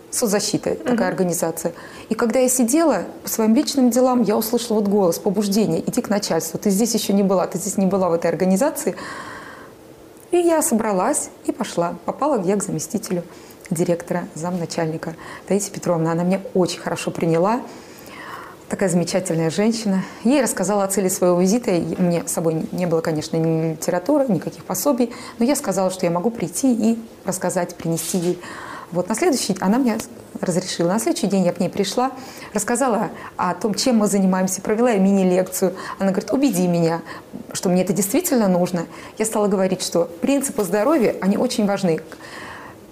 Соцзащита 0.10 0.76
такая 0.76 1.10
организация. 1.10 1.74
И 2.10 2.16
когда 2.16 2.40
я 2.40 2.50
сидела 2.50 3.04
по 3.24 3.30
своим 3.30 3.54
личным 3.54 3.90
делам, 3.92 4.24
я 4.24 4.38
услышала 4.38 4.78
вот 4.80 4.88
голос, 4.88 5.20
побуждение, 5.20 5.82
иди 5.88 6.02
к 6.02 6.10
начальству. 6.10 6.58
Ты 6.58 6.70
здесь 6.70 6.94
еще 6.94 7.14
не 7.14 7.24
была, 7.24 7.46
ты 7.46 7.58
здесь 7.60 7.78
не 7.78 7.86
была 7.86 8.10
в 8.10 8.14
этой 8.14 8.32
организации. 8.32 8.96
И 10.32 10.38
я 10.38 10.62
собралась 10.62 11.30
и 11.46 11.52
пошла. 11.52 11.96
Попала 12.06 12.42
я 12.42 12.56
к 12.56 12.64
заместителю 12.64 13.24
директора, 13.70 14.28
замначальника 14.34 15.14
Таисии 15.48 15.72
Петровна. 15.72 16.14
Она 16.14 16.24
меня 16.24 16.42
очень 16.54 16.80
хорошо 16.80 17.12
приняла. 17.12 17.62
Такая 18.70 18.90
замечательная 18.90 19.50
женщина. 19.50 20.04
Ей 20.26 20.42
рассказала 20.42 20.84
о 20.84 20.88
цели 20.90 21.08
своего 21.08 21.40
визита. 21.40 21.72
Мне 21.72 22.24
с 22.28 22.32
собой 22.34 22.66
не 22.74 22.86
было, 22.86 23.00
конечно, 23.00 23.38
ни 23.38 23.72
литературы, 23.72 24.26
никаких 24.28 24.66
пособий. 24.66 25.14
Но 25.40 25.46
я 25.46 25.56
сказала, 25.56 25.90
что 25.90 26.06
я 26.06 26.12
могу 26.12 26.32
прийти 26.32 26.74
и 26.74 27.00
рассказать, 27.24 27.76
принести 27.76 28.18
ей. 28.18 28.42
Вот 28.92 29.08
на 29.08 29.16
следующий 29.16 29.56
она 29.62 29.78
мне 29.78 29.98
разрешила. 30.42 30.90
На 30.90 31.00
следующий 31.00 31.28
день 31.28 31.46
я 31.46 31.54
к 31.54 31.62
ней 31.62 31.70
пришла, 31.70 32.12
рассказала 32.54 33.10
о 33.38 33.54
том, 33.54 33.74
чем 33.74 34.00
мы 34.00 34.08
занимаемся, 34.08 34.62
провела 34.62 34.92
ей 34.92 35.00
мини-лекцию. 35.00 35.74
Она 35.98 36.12
говорит, 36.12 36.34
убеди 36.34 36.68
меня, 36.68 37.02
что 37.54 37.70
мне 37.70 37.84
это 37.84 37.94
действительно 37.94 38.50
нужно. 38.50 38.86
Я 39.18 39.24
стала 39.24 39.48
говорить, 39.48 39.82
что 39.82 40.10
принципы 40.20 40.64
здоровья, 40.64 41.16
они 41.22 41.38
очень 41.38 41.66
важны. 41.66 42.02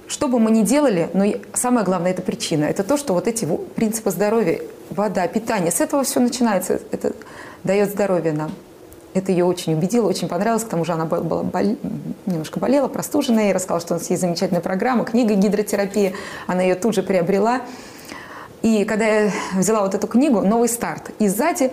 Что 0.08 0.30
бы 0.30 0.40
мы 0.40 0.52
ни 0.52 0.62
делали, 0.62 1.10
но 1.14 1.26
самое 1.54 1.86
главное– 1.86 2.12
это 2.12 2.22
причина. 2.22 2.64
Это 2.64 2.84
то, 2.84 2.96
что 2.96 3.14
вот 3.14 3.28
эти 3.28 3.46
принципы 3.76 4.12
здоровья, 4.12 4.62
вода, 4.90 5.28
питание, 5.28 5.72
с 5.72 5.82
этого 5.82 6.04
все 6.04 6.20
начинается. 6.20 6.80
Это 6.92 7.14
дает 7.64 7.90
здоровье 7.90 8.34
нам. 8.34 8.52
Это 9.14 9.32
ее 9.32 9.46
очень 9.46 9.74
убедило, 9.74 10.08
очень 10.08 10.28
понравилось. 10.28 10.64
К 10.64 10.68
тому 10.68 10.84
же 10.84 10.92
она 10.92 11.06
была, 11.06 11.22
бол- 11.22 11.78
немножко 12.26 12.60
болела, 12.60 12.88
простуженная. 12.90 13.48
Я 13.48 13.54
рассказала, 13.54 13.80
что 13.80 13.94
у 13.94 13.98
нас 13.98 14.10
есть 14.10 14.22
замечательная 14.22 14.62
программа, 14.62 15.06
книга 15.06 15.36
«Гидротерапия». 15.36 16.14
Она 16.48 16.64
ее 16.64 16.76
тут 16.76 16.96
же 16.96 17.04
приобрела. 17.04 17.62
И 18.62 18.84
когда 18.84 19.06
я 19.06 19.32
взяла 19.54 19.84
вот 19.84 19.96
эту 19.96 20.08
книгу 20.08 20.42
«Новый 20.42 20.68
старт», 20.68 21.12
и 21.20 21.28
сзади 21.30 21.72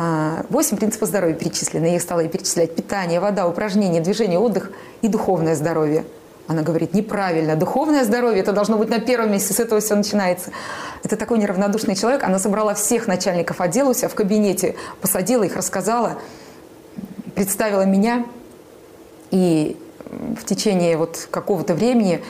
а, 0.00 0.44
восемь 0.48 0.76
принципов 0.76 1.08
здоровья 1.08 1.34
перечислены. 1.34 1.86
Я 1.86 1.96
их 1.96 2.02
стала 2.02 2.26
перечислять. 2.28 2.76
Питание, 2.76 3.18
вода, 3.18 3.48
упражнения, 3.48 4.00
движение, 4.00 4.38
отдых 4.38 4.70
и 5.02 5.08
духовное 5.08 5.56
здоровье. 5.56 6.04
Она 6.48 6.62
говорит, 6.62 6.94
неправильно. 6.94 7.56
Духовное 7.56 8.04
здоровье, 8.04 8.40
это 8.40 8.52
должно 8.52 8.78
быть 8.78 8.88
на 8.88 9.00
первом 9.00 9.32
месте, 9.32 9.52
с 9.52 9.60
этого 9.60 9.82
все 9.82 9.94
начинается. 9.94 10.50
Это 11.04 11.16
такой 11.16 11.38
неравнодушный 11.38 11.94
человек. 11.94 12.24
Она 12.24 12.38
собрала 12.38 12.72
всех 12.72 13.06
начальников 13.06 13.60
отдела 13.60 13.90
у 13.90 13.94
себя 13.94 14.08
в 14.08 14.14
кабинете, 14.14 14.74
посадила 15.02 15.42
их, 15.42 15.56
рассказала, 15.56 16.18
представила 17.34 17.82
меня. 17.82 18.24
И 19.30 19.76
в 20.10 20.44
течение 20.46 20.96
вот 20.96 21.28
какого-то 21.30 21.74
времени 21.74 22.22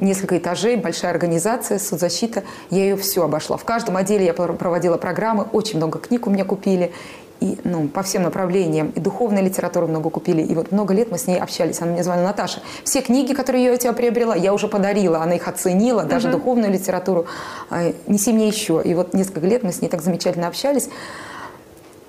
несколько 0.00 0.36
этажей, 0.36 0.74
большая 0.74 1.12
организация, 1.12 1.78
соцзащита. 1.78 2.42
Я 2.70 2.82
ее 2.82 2.96
все 2.96 3.22
обошла. 3.22 3.56
В 3.56 3.64
каждом 3.64 3.96
отделе 3.96 4.26
я 4.26 4.34
проводила 4.34 4.96
программы, 4.96 5.44
очень 5.52 5.76
много 5.76 6.00
книг 6.00 6.26
у 6.26 6.30
меня 6.30 6.44
купили. 6.44 6.92
И 7.40 7.58
ну, 7.64 7.88
по 7.88 8.02
всем 8.02 8.22
направлениям. 8.22 8.90
И 8.94 9.00
духовной 9.00 9.42
литературы 9.42 9.86
много 9.86 10.10
купили. 10.10 10.42
И 10.42 10.54
вот 10.54 10.72
много 10.72 10.94
лет 10.94 11.10
мы 11.10 11.18
с 11.18 11.26
ней 11.26 11.38
общались. 11.38 11.80
Она 11.80 11.92
мне 11.92 12.02
звонила, 12.02 12.28
Наташа, 12.28 12.60
все 12.84 13.00
книги, 13.02 13.34
которые 13.34 13.64
я 13.64 13.72
у 13.72 13.76
тебя 13.76 13.92
приобрела, 13.92 14.34
я 14.34 14.54
уже 14.54 14.68
подарила. 14.68 15.18
Она 15.22 15.34
их 15.34 15.48
оценила, 15.48 16.04
даже 16.04 16.30
духовную 16.30 16.72
литературу. 16.72 17.26
А, 17.70 17.92
Неси 18.06 18.32
мне 18.32 18.48
еще. 18.48 18.80
И 18.84 18.94
вот 18.94 19.14
несколько 19.14 19.46
лет 19.46 19.62
мы 19.62 19.72
с 19.72 19.82
ней 19.82 19.88
так 19.88 20.02
замечательно 20.02 20.46
общались. 20.46 20.88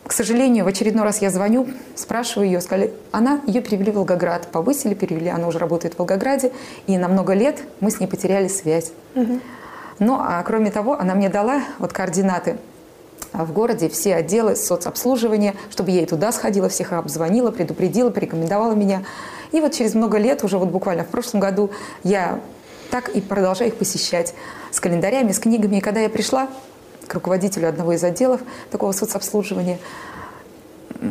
К 0.06 0.12
сожалению, 0.12 0.66
в 0.66 0.68
очередной 0.68 1.04
раз 1.04 1.22
я 1.22 1.32
звоню, 1.32 1.68
спрашиваю 1.96 2.46
ее, 2.48 2.62
сказали, 2.62 2.94
она, 3.12 3.42
ее 3.48 3.62
перевели 3.62 3.92
в 3.92 3.96
Волгоград, 3.96 4.48
повысили, 4.52 4.94
перевели, 4.94 5.30
она 5.30 5.48
уже 5.48 5.58
работает 5.58 5.96
в 5.96 6.00
Волгограде, 6.00 6.52
и 6.86 6.96
на 6.98 7.08
много 7.08 7.34
лет 7.34 7.64
мы 7.80 7.90
с 7.90 8.00
ней 8.00 8.06
потеряли 8.06 8.48
связь. 8.48 8.92
Ну, 9.98 10.18
а 10.20 10.44
кроме 10.44 10.70
того, 10.70 10.94
она 10.94 11.16
мне 11.16 11.30
дала 11.30 11.62
вот 11.80 11.92
координаты 11.92 12.58
в 13.34 13.52
городе 13.52 13.90
все 13.90 14.16
отделы 14.16 14.56
соцобслуживания, 14.56 15.56
чтобы 15.70 15.92
я 15.92 16.02
и 16.02 16.06
туда 16.06 16.32
сходила, 16.32 16.70
всех 16.70 16.94
обзвонила, 16.94 17.52
предупредила, 17.52 18.10
порекомендовала 18.10 18.74
меня. 18.74 19.04
И 19.52 19.62
вот 19.62 19.74
через 19.74 19.94
много 19.94 20.18
лет, 20.18 20.44
уже 20.44 20.58
вот 20.58 20.70
буквально 20.70 21.04
в 21.04 21.08
прошлом 21.08 21.40
году, 21.40 21.72
я 22.04 22.40
так 22.92 23.10
и 23.10 23.22
продолжаю 23.22 23.72
их 23.72 23.78
посещать 23.78 24.34
с 24.72 24.80
календарями, 24.80 25.32
с 25.32 25.40
книгами. 25.40 25.78
И 25.78 25.82
когда 25.82 26.02
я 26.02 26.10
пришла 26.10 26.48
к 27.08 27.14
руководителю 27.14 27.70
одного 27.70 27.94
из 27.94 28.04
отделов 28.04 28.42
такого 28.72 28.92
соцобслуживания, 28.92 29.80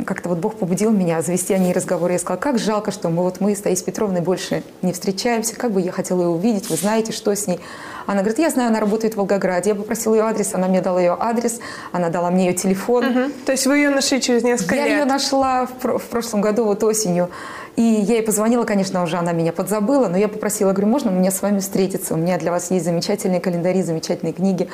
как-то 0.06 0.28
вот 0.28 0.38
Бог 0.38 0.56
побудил 0.56 0.90
меня 0.90 1.22
завести 1.22 1.54
о 1.54 1.58
ней 1.58 1.72
разговор. 1.72 2.10
Я 2.10 2.18
сказала, 2.18 2.40
как 2.40 2.58
жалко, 2.58 2.90
что 2.90 3.08
мы 3.08 3.22
вот 3.22 3.40
мы 3.40 3.54
с 3.54 3.60
Таисией 3.60 3.86
Петровной 3.86 4.20
больше 4.20 4.62
не 4.82 4.92
встречаемся, 4.92 5.56
как 5.56 5.72
бы 5.72 5.80
я 5.80 5.92
хотела 5.92 6.22
ее 6.22 6.28
увидеть, 6.28 6.70
вы 6.70 6.76
знаете, 6.76 7.12
что 7.12 7.34
с 7.34 7.46
ней. 7.46 7.60
Она 8.06 8.20
говорит, 8.20 8.38
я 8.38 8.50
знаю, 8.50 8.68
она 8.68 8.80
работает 8.80 9.14
в 9.14 9.16
Волгограде. 9.16 9.70
Я 9.70 9.76
попросила 9.76 10.14
ее 10.14 10.22
адрес, 10.22 10.54
она 10.54 10.68
мне 10.68 10.82
дала 10.82 11.00
ее 11.00 11.16
адрес, 11.18 11.60
она 11.92 12.10
дала 12.10 12.30
мне 12.30 12.46
ее 12.46 12.52
телефон. 12.54 13.04
Угу. 13.04 13.30
То 13.46 13.52
есть 13.52 13.66
вы 13.66 13.78
ее 13.78 13.90
нашли 13.90 14.20
через 14.20 14.42
несколько 14.42 14.74
я 14.74 14.82
лет? 14.82 14.90
Я 14.90 14.98
ее 14.98 15.04
нашла 15.06 15.66
в, 15.66 15.98
в 15.98 16.04
прошлом 16.04 16.40
году, 16.40 16.64
вот 16.64 16.82
осенью. 16.84 17.30
И 17.76 17.82
я 17.82 18.16
ей 18.16 18.22
позвонила, 18.22 18.64
конечно, 18.64 19.02
уже 19.02 19.16
она 19.16 19.32
меня 19.32 19.52
подзабыла, 19.52 20.08
но 20.08 20.16
я 20.16 20.28
попросила, 20.28 20.72
говорю, 20.72 20.88
можно 20.88 21.10
мне 21.10 21.30
с 21.30 21.42
вами 21.42 21.58
встретиться? 21.58 22.14
У 22.14 22.16
меня 22.16 22.38
для 22.38 22.52
вас 22.52 22.70
есть 22.70 22.84
замечательные 22.84 23.40
календари, 23.40 23.82
замечательные 23.82 24.32
книги 24.32 24.68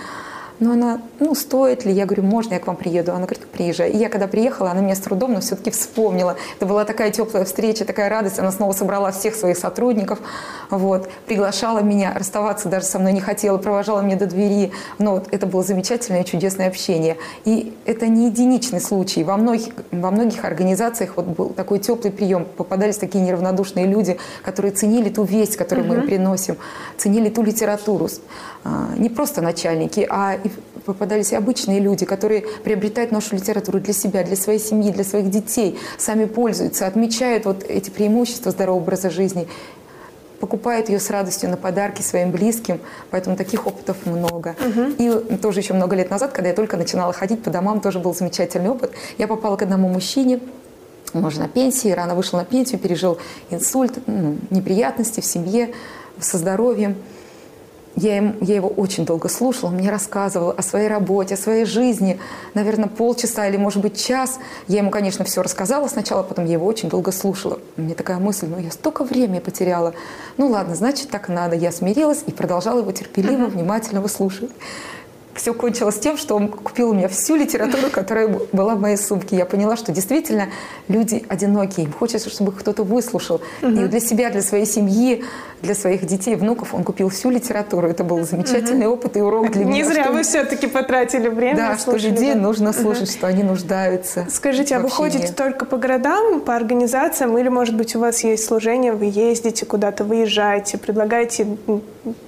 но 0.61 0.73
она, 0.73 1.01
ну, 1.19 1.35
стоит 1.35 1.87
ли? 1.87 1.93
Я 1.93 2.05
говорю, 2.05 2.23
можно, 2.23 2.55
я 2.55 2.61
к 2.61 2.67
вам 2.67 2.77
приеду? 2.77 3.13
Она 3.13 3.25
говорит, 3.25 3.47
приезжай. 3.47 3.91
И 3.91 3.97
я 3.97 4.11
когда 4.11 4.27
приехала, 4.27 4.71
она 4.71 4.83
меня 4.83 4.95
с 4.95 5.01
трудом, 5.01 5.33
но 5.33 5.41
все-таки 5.41 5.71
вспомнила. 5.71 6.37
Это 6.57 6.67
была 6.67 6.85
такая 6.85 7.11
теплая 7.11 7.47
встреча, 7.47 7.87
такая 7.87 8.11
радость. 8.11 8.39
Она 8.39 8.53
снова 8.53 8.73
собрала 8.73 9.11
всех 9.11 9.35
своих 9.35 9.57
сотрудников, 9.57 10.21
вот, 10.69 11.09
приглашала 11.27 11.81
меня, 11.81 12.13
расставаться 12.15 12.69
даже 12.69 12.85
со 12.85 12.99
мной 12.99 13.15
не 13.15 13.21
хотела, 13.21 13.57
провожала 13.57 14.03
меня 14.03 14.17
до 14.17 14.27
двери. 14.27 14.73
Но 14.99 15.15
вот 15.15 15.29
это 15.31 15.47
было 15.47 15.63
замечательное, 15.63 16.25
чудесное 16.25 16.69
общение. 16.69 17.17
И 17.47 17.75
это 17.87 18.07
не 18.07 18.27
единичный 18.27 18.81
случай. 18.81 19.25
Во 19.25 19.39
многих, 19.39 19.73
во 19.91 20.11
многих 20.11 20.45
организациях 20.45 21.15
вот 21.17 21.25
был 21.25 21.49
такой 21.51 21.79
теплый 21.79 22.11
прием. 22.11 22.45
Попадались 22.45 22.99
такие 22.99 23.25
неравнодушные 23.25 23.87
люди, 23.87 24.19
которые 24.43 24.73
ценили 24.73 25.09
ту 25.09 25.25
весть, 25.25 25.57
которую 25.57 25.87
угу. 25.87 25.95
мы 25.95 26.01
им 26.01 26.07
приносим, 26.07 26.57
ценили 26.99 27.31
ту 27.31 27.43
литературу. 27.43 28.09
А, 28.63 28.91
не 28.99 29.09
просто 29.09 29.41
начальники, 29.41 30.07
а 30.11 30.35
и 30.35 30.50
попадались 30.93 31.33
и 31.33 31.37
обычные 31.37 31.81
люди, 31.81 32.05
которые 32.05 32.45
приобретают 32.65 33.13
нашу 33.13 33.37
литературу 33.37 33.81
для 33.81 33.93
себя, 33.93 34.25
для 34.25 34.37
своей 34.37 34.59
семьи, 34.59 34.91
для 34.91 35.05
своих 35.05 35.31
детей, 35.31 35.79
сами 35.99 36.25
пользуются, 36.25 36.87
отмечают 36.87 37.45
вот 37.45 37.65
эти 37.65 37.91
преимущества 37.91 38.51
здорового 38.53 38.83
образа 38.83 39.11
жизни, 39.11 39.47
покупают 40.41 40.89
ее 40.89 40.99
с 40.99 41.11
радостью 41.11 41.51
на 41.51 41.57
подарки 41.57 42.03
своим 42.03 42.31
близким, 42.31 42.81
поэтому 43.11 43.37
таких 43.37 43.67
опытов 43.67 44.07
много. 44.07 44.57
Угу. 44.59 44.83
И 44.99 45.37
тоже 45.37 45.61
еще 45.61 45.75
много 45.75 45.95
лет 45.95 46.11
назад, 46.11 46.33
когда 46.33 46.49
я 46.49 46.55
только 46.55 46.77
начинала 46.77 47.13
ходить 47.13 47.43
по 47.43 47.51
домам, 47.51 47.81
тоже 47.81 47.99
был 47.99 48.15
замечательный 48.15 48.71
опыт. 48.71 48.93
Я 49.19 49.29
попала 49.29 49.57
к 49.57 49.63
одному 49.63 49.89
мужчине, 49.89 50.41
он 51.13 51.25
уже 51.25 51.41
на 51.41 51.49
пенсии, 51.49 51.89
рано 51.89 52.15
вышел 52.15 52.39
на 52.39 52.45
пенсию, 52.45 52.81
пережил 52.81 53.19
инсульт, 53.51 53.99
ну, 54.07 54.39
неприятности 54.51 55.21
в 55.21 55.25
семье, 55.25 55.73
со 56.19 56.39
здоровьем. 56.39 56.97
Я, 57.97 58.19
им, 58.19 58.37
я 58.41 58.55
его 58.55 58.69
очень 58.69 59.05
долго 59.05 59.29
слушала, 59.29 59.71
он 59.71 59.77
мне 59.77 59.91
рассказывал 59.91 60.55
о 60.57 60.63
своей 60.63 60.89
работе, 60.89 61.35
о 61.35 61.37
своей 61.37 61.65
жизни. 61.65 62.19
Наверное, 62.55 62.89
полчаса 62.89 63.49
или, 63.49 63.57
может 63.57 63.83
быть, 63.83 64.01
час. 64.01 64.39
Я 64.69 64.79
ему, 64.79 64.91
конечно, 64.91 65.25
все 65.25 65.43
рассказала 65.43 65.89
сначала, 65.89 66.23
потом 66.23 66.47
я 66.47 66.53
его 66.53 66.67
очень 66.67 66.89
долго 66.89 67.11
слушала. 67.11 67.59
У 67.77 67.83
меня 67.83 67.95
такая 67.95 68.19
мысль, 68.19 68.47
ну, 68.47 68.59
я 68.59 68.71
столько 68.71 69.05
времени 69.05 69.41
потеряла. 69.41 69.95
Ну, 70.37 70.49
ладно, 70.49 70.77
значит, 70.77 71.11
так 71.11 71.29
надо. 71.29 71.57
Я 71.57 71.73
смирилась 71.73 72.23
и 72.27 72.31
продолжала 72.31 72.79
его 72.79 72.93
терпеливо, 72.93 73.47
внимательно 73.47 74.01
выслушивать 74.01 74.53
все 75.41 75.55
кончилось 75.55 75.99
тем, 75.99 76.19
что 76.19 76.37
он 76.37 76.49
купил 76.49 76.91
у 76.91 76.95
меня 76.95 77.09
всю 77.09 77.35
литературу, 77.35 77.89
которая 77.91 78.29
была 78.53 78.75
в 78.75 78.81
моей 78.81 78.97
сумке. 78.97 79.37
Я 79.37 79.47
поняла, 79.47 79.77
что 79.77 79.91
действительно 79.91 80.49
люди 80.89 81.25
одинокие, 81.29 81.87
им 81.87 81.93
хочется, 81.93 82.29
чтобы 82.29 82.53
кто-то 82.53 82.83
выслушал. 82.83 83.41
И 83.63 83.67
для 83.67 84.01
себя, 84.01 84.31
для 84.31 84.43
своей 84.43 84.67
семьи, 84.67 85.25
для 85.63 85.75
своих 85.75 86.07
детей, 86.07 86.37
внуков 86.37 86.75
он 86.75 86.85
купил 86.85 87.09
всю 87.09 87.31
литературу. 87.31 87.89
Это 87.89 88.05
был 88.05 88.25
замечательный 88.25 88.87
угу. 88.87 88.95
опыт 88.95 89.17
и 89.17 89.21
урок 89.21 89.51
для 89.51 89.65
меня. 89.65 89.75
Не 89.75 89.85
зря 89.85 90.11
вы 90.11 90.23
все-таки 90.23 90.67
потратили 90.67 91.29
время. 91.29 91.57
Да, 91.57 91.79
что 91.79 91.97
людей 91.97 92.35
да. 92.35 92.41
нужно 92.41 92.73
слушать, 92.73 93.09
угу. 93.09 93.19
что 93.19 93.27
они 93.27 93.43
нуждаются. 93.43 94.27
Скажите, 94.31 94.77
а 94.77 94.81
вы 94.81 94.91
ходите 94.91 95.33
только 95.33 95.65
по 95.65 95.77
городам, 95.77 96.41
по 96.41 96.57
организациям, 96.57 97.37
или, 97.39 97.49
может 97.49 97.77
быть, 97.77 97.95
у 97.95 98.01
вас 98.01 98.25
есть 98.25 98.45
служение, 98.45 98.93
вы 98.93 99.07
ездите 99.07 99.67
куда-то, 99.67 100.05
выезжаете, 100.05 100.79
предлагаете 100.79 101.47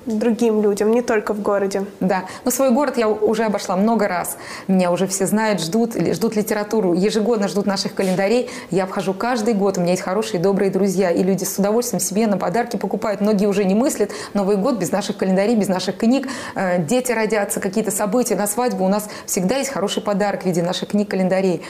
другим 0.05 0.63
людям, 0.63 0.91
не 0.91 1.03
только 1.03 1.33
в 1.33 1.41
городе? 1.41 1.85
Да, 2.01 2.25
но 2.45 2.51
свой 2.51 2.71
город 2.71 2.99
я 2.99 3.09
уже 3.09 3.45
обошла 3.45 3.77
много 3.77 4.09
раз. 4.09 4.37
Меня 4.69 4.91
уже 4.93 5.07
все 5.07 5.27
знают, 5.27 5.61
ждут, 5.61 5.95
ждут 5.95 6.37
литературу, 6.37 6.93
ежегодно 6.93 7.49
ждут 7.49 7.67
наших 7.67 7.95
календарей. 7.95 8.51
Я 8.71 8.85
обхожу 8.85 9.15
каждый 9.15 9.55
год, 9.55 9.79
у 9.79 9.81
меня 9.81 9.93
есть 9.93 10.03
хорошие, 10.03 10.41
добрые 10.41 10.71
друзья, 10.71 11.11
и 11.11 11.23
люди 11.23 11.45
с 11.45 11.59
удовольствием 11.59 12.01
себе 12.01 12.27
на 12.27 12.37
подарки 12.37 12.77
покупают. 12.77 13.22
Многие 13.23 13.47
уже 13.47 13.65
не 13.65 13.75
мыслят 13.75 14.11
Новый 14.35 14.57
год 14.57 14.79
без 14.79 14.93
наших 14.93 15.17
календарей, 15.17 15.57
без 15.57 15.69
наших 15.69 15.97
книг. 15.97 16.29
Э, 16.55 16.83
дети 16.83 17.13
родятся, 17.13 17.61
какие-то 17.61 17.91
события 17.91 18.35
на 18.35 18.47
свадьбу. 18.47 18.85
У 18.85 18.89
нас 18.89 19.09
всегда 19.27 19.57
есть 19.57 19.71
хороший 19.71 20.03
подарок 20.03 20.43
в 20.43 20.47
виде 20.47 20.63
наших 20.63 20.91
книг-календарей. 20.91 21.63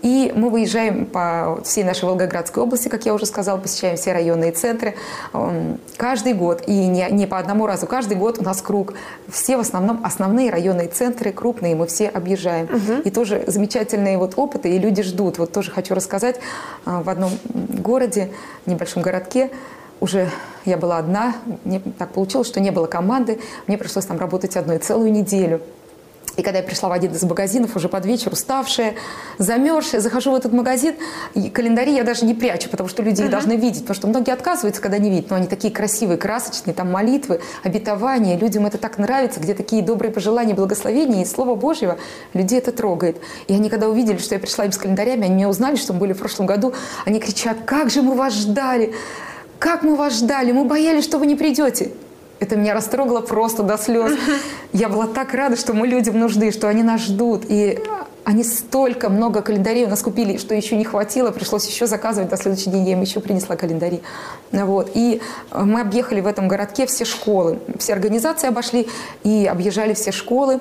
И 0.00 0.32
мы 0.34 0.50
выезжаем 0.50 1.06
по 1.06 1.60
всей 1.64 1.84
нашей 1.84 2.06
Волгоградской 2.06 2.62
области, 2.62 2.88
как 2.88 3.04
я 3.04 3.12
уже 3.14 3.26
сказала, 3.26 3.58
посещаем 3.58 3.96
все 3.96 4.12
районные 4.12 4.52
центры 4.52 4.94
каждый 5.96 6.32
год. 6.32 6.62
И 6.66 6.72
не, 6.72 7.06
не 7.10 7.26
по 7.26 7.38
одному 7.38 7.66
разу, 7.66 7.86
каждый 7.86 8.16
год 8.16 8.38
у 8.38 8.42
нас 8.42 8.62
круг. 8.62 8.94
Все 9.28 9.56
в 9.56 9.60
основном 9.60 10.00
основные 10.04 10.50
районные 10.50 10.88
центры, 10.88 11.32
крупные, 11.32 11.74
мы 11.74 11.86
все 11.86 12.08
объезжаем. 12.08 12.66
Угу. 12.66 13.02
И 13.04 13.10
тоже 13.10 13.44
замечательные 13.46 14.16
вот 14.16 14.34
опыты, 14.36 14.70
и 14.70 14.78
люди 14.78 15.02
ждут. 15.02 15.38
Вот 15.38 15.52
тоже 15.52 15.70
хочу 15.70 15.94
рассказать, 15.94 16.36
а, 16.84 17.02
в 17.02 17.10
одном 17.10 17.30
городе, 17.52 18.30
небольшом 18.66 19.02
городке, 19.02 19.50
уже 20.02 20.28
я 20.64 20.76
была 20.76 20.98
одна, 20.98 21.36
мне 21.64 21.80
так 21.96 22.10
получилось, 22.10 22.48
что 22.48 22.58
не 22.58 22.72
было 22.72 22.86
команды, 22.86 23.38
мне 23.68 23.78
пришлось 23.78 24.04
там 24.04 24.18
работать 24.18 24.56
одной 24.56 24.78
целую 24.78 25.12
неделю. 25.12 25.60
И 26.36 26.42
когда 26.42 26.58
я 26.58 26.64
пришла 26.64 26.88
в 26.88 26.92
один 26.92 27.12
из 27.12 27.22
магазинов, 27.22 27.76
уже 27.76 27.88
под 27.88 28.06
вечер, 28.06 28.32
уставшая, 28.32 28.94
замерзшая, 29.38 30.00
захожу 30.00 30.32
в 30.32 30.34
этот 30.34 30.52
магазин, 30.52 30.94
и 31.34 31.50
календари 31.50 31.94
я 31.94 32.04
даже 32.04 32.24
не 32.24 32.34
прячу, 32.34 32.68
потому 32.70 32.88
что 32.88 33.02
люди 33.02 33.22
uh-huh. 33.22 33.28
должны 33.28 33.52
видеть, 33.52 33.82
потому 33.82 33.94
что 33.94 34.08
многие 34.08 34.32
отказываются, 34.32 34.80
когда 34.80 34.98
не 34.98 35.10
видят, 35.10 35.30
но 35.30 35.36
они 35.36 35.46
такие 35.46 35.72
красивые, 35.72 36.16
красочные, 36.16 36.74
там 36.74 36.90
молитвы, 36.90 37.40
обетования, 37.62 38.36
людям 38.38 38.66
это 38.66 38.78
так 38.78 38.98
нравится, 38.98 39.40
где 39.40 39.54
такие 39.54 39.82
добрые 39.82 40.10
пожелания, 40.10 40.54
благословения, 40.54 41.22
и 41.22 41.26
Слово 41.26 41.54
Божьего, 41.54 41.98
людей 42.32 42.58
это 42.58 42.72
трогает. 42.72 43.18
И 43.46 43.52
они, 43.52 43.68
когда 43.68 43.88
увидели, 43.88 44.16
что 44.16 44.34
я 44.34 44.40
пришла 44.40 44.64
им 44.64 44.72
с 44.72 44.78
календарями, 44.78 45.26
они 45.26 45.34
меня 45.34 45.48
узнали, 45.50 45.76
что 45.76 45.92
мы 45.92 46.00
были 46.00 46.12
в 46.14 46.18
прошлом 46.18 46.46
году, 46.46 46.72
они 47.04 47.20
кричат, 47.20 47.58
как 47.66 47.90
же 47.90 48.00
мы 48.00 48.14
вас 48.14 48.32
ждали, 48.32 48.94
как 49.62 49.84
мы 49.84 49.94
вас 49.94 50.18
ждали, 50.18 50.50
мы 50.50 50.64
боялись, 50.64 51.04
что 51.04 51.18
вы 51.18 51.26
не 51.26 51.36
придете. 51.36 51.92
Это 52.40 52.56
меня 52.56 52.74
растрогало 52.74 53.20
просто 53.20 53.62
до 53.62 53.78
слез. 53.78 54.12
Я 54.72 54.88
была 54.88 55.06
так 55.06 55.32
рада, 55.34 55.54
что 55.54 55.72
мы 55.72 55.86
людям 55.86 56.18
нужны, 56.18 56.50
что 56.50 56.66
они 56.66 56.82
нас 56.82 57.02
ждут. 57.02 57.44
И 57.48 57.78
они 58.24 58.42
столько 58.42 59.08
много 59.08 59.40
календарей 59.40 59.84
у 59.84 59.88
нас 59.88 60.02
купили, 60.02 60.36
что 60.36 60.52
еще 60.52 60.74
не 60.74 60.84
хватило, 60.84 61.30
пришлось 61.30 61.68
еще 61.68 61.86
заказывать. 61.86 62.32
На 62.32 62.36
следующий 62.38 62.70
день 62.70 62.84
я 62.88 62.92
им 62.94 63.02
еще 63.02 63.20
принесла 63.20 63.54
календари. 63.54 64.02
Вот. 64.50 64.90
И 64.94 65.22
мы 65.52 65.80
объехали 65.80 66.20
в 66.20 66.26
этом 66.26 66.48
городке 66.48 66.86
все 66.86 67.04
школы. 67.04 67.60
Все 67.78 67.92
организации 67.92 68.48
обошли 68.48 68.88
и 69.22 69.46
объезжали 69.46 69.94
все 69.94 70.10
школы. 70.10 70.58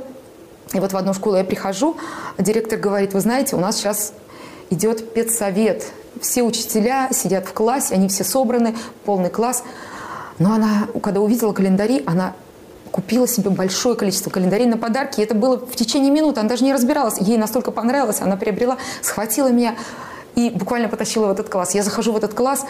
И 0.76 0.80
вот 0.80 0.94
в 0.94 0.98
одну 0.98 1.16
школу 1.16 1.38
я 1.38 1.44
прихожу, 1.44 1.98
директор 2.38 2.78
говорит, 2.78 3.14
вы 3.14 3.20
знаете, 3.20 3.56
у 3.56 3.60
нас 3.60 3.78
сейчас 3.78 4.14
идет 4.72 5.14
педсовет. 5.14 5.86
Все 6.20 6.42
учителя 6.42 7.10
сидят 7.12 7.48
в 7.48 7.54
классе, 7.54 7.94
они 7.94 8.08
все 8.08 8.24
собраны, 8.24 8.76
полный 9.06 9.30
класс. 9.30 9.64
Но 10.40 10.54
она, 10.54 10.88
когда 11.04 11.22
увидела 11.22 11.54
календари, 11.54 12.04
она 12.08 12.34
купила 12.92 13.28
себе 13.28 13.50
большое 13.52 13.96
количество 13.96 14.30
календарей 14.30 14.66
на 14.66 14.78
подарки. 14.78 15.20
И 15.20 15.24
это 15.24 15.36
было 15.36 15.58
в 15.58 15.76
течение 15.76 16.12
минуты. 16.12 16.40
Она 16.40 16.50
даже 16.50 16.64
не 16.64 16.74
разбиралась. 16.74 17.20
Ей 17.20 17.38
настолько 17.38 17.72
понравилось. 17.72 18.22
Она 18.22 18.36
приобрела, 18.38 18.78
схватила 19.02 19.50
меня 19.50 19.76
и 20.36 20.50
буквально 20.50 20.90
потащила 20.90 21.28
в 21.28 21.32
этот 21.32 21.50
класс. 21.50 21.76
Я 21.76 21.84
захожу 21.84 22.12
в 22.12 22.18
этот 22.18 22.34
класс, 22.34 22.66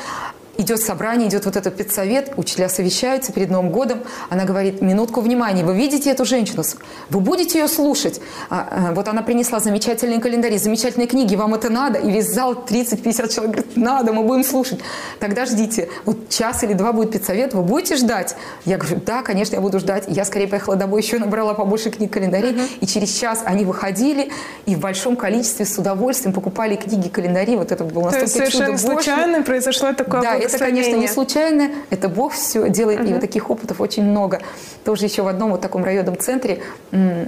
идет 0.62 0.82
собрание, 0.82 1.28
идет 1.28 1.46
вот 1.46 1.56
этот 1.56 1.76
педсовет, 1.76 2.34
учителя 2.38 2.70
совещаются 2.70 3.32
перед 3.32 3.50
Новым 3.50 3.72
годом. 3.72 4.02
Она 4.30 4.46
говорит, 4.46 4.82
минутку 4.82 5.22
внимания, 5.22 5.64
вы 5.64 5.76
видите 5.76 6.10
эту 6.10 6.26
женщину? 6.26 6.64
Вы 7.10 7.20
будете 7.20 7.60
ее 7.60 7.68
слушать? 7.68 8.22
А, 8.50 8.68
а, 8.90 8.94
вот 8.94 9.08
она 9.08 9.22
принесла 9.22 9.60
замечательные 9.60 10.20
календари, 10.20 10.58
замечательные 10.58 11.08
книги, 11.08 11.36
вам 11.36 11.54
это 11.54 11.70
надо? 11.70 12.00
И 12.00 12.12
весь 12.12 12.28
зал 12.28 12.54
30-50 12.54 13.34
человек 13.34 13.56
говорит, 13.56 13.78
надо, 13.78 14.14
мы 14.14 14.24
будем 14.24 14.44
слушать. 14.44 14.80
Тогда 15.20 15.46
ждите, 15.46 15.90
вот 16.06 16.30
час 16.30 16.64
или 16.64 16.74
два 16.74 16.94
будет 16.94 17.12
педсовет, 17.12 17.54
вы 17.54 17.64
будете 17.64 17.96
ждать? 17.96 18.36
Я 18.66 18.78
говорю, 18.78 19.02
да, 19.06 19.24
конечно, 19.24 19.56
я 19.56 19.62
буду 19.62 19.80
ждать. 19.80 20.06
Я 20.08 20.26
скорее 20.26 20.48
поехала 20.48 20.76
домой, 20.76 21.02
еще 21.02 21.18
набрала 21.18 21.54
побольше 21.54 21.90
книг, 21.90 22.14
календарей. 22.14 22.52
Uh-huh. 22.52 22.68
И 22.82 22.88
через 22.88 23.10
час 23.10 23.42
они 23.46 23.66
выходили 23.66 24.32
и 24.66 24.76
в 24.76 24.80
большом 24.80 25.16
количестве 25.16 25.66
с 25.66 25.78
удовольствием 25.78 26.34
покупали 26.34 26.76
книги, 26.76 27.08
календари. 27.08 27.56
Вот 27.56 27.72
это 27.72 27.84
было 27.84 28.06
настолько 28.06 28.20
То 28.20 28.24
есть 28.24 28.34
совершенно 28.34 28.78
чудо 28.78 28.94
случайно 28.94 29.44
произошло 29.44 29.94
такое 29.94 30.22
да, 30.22 30.36
это 30.36 30.51
это, 30.56 30.66
конечно, 30.66 30.96
не 30.96 31.08
случайно. 31.08 31.72
Это 31.90 32.10
Бог 32.10 32.34
все 32.34 32.70
делает. 32.70 33.02
Uh-huh. 33.02 33.10
И 33.10 33.14
вот 33.14 33.22
таких 33.22 33.50
опытов 33.50 33.82
очень 33.82 34.04
много. 34.04 34.42
Тоже 34.84 35.06
еще 35.06 35.22
в 35.24 35.28
одном 35.28 35.52
вот 35.52 35.62
таком 35.62 35.84
районном 35.84 36.18
центре, 36.18 36.62
э, 36.92 37.26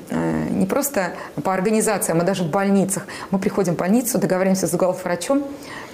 не 0.52 0.66
просто 0.66 1.14
по 1.44 1.54
организациям, 1.54 2.22
а 2.22 2.24
даже 2.24 2.44
в 2.44 2.50
больницах. 2.50 3.06
Мы 3.32 3.40
приходим 3.40 3.74
в 3.74 3.78
больницу, 3.78 4.18
договариваемся 4.18 4.68
с 4.68 4.74
главврачом, 4.76 5.44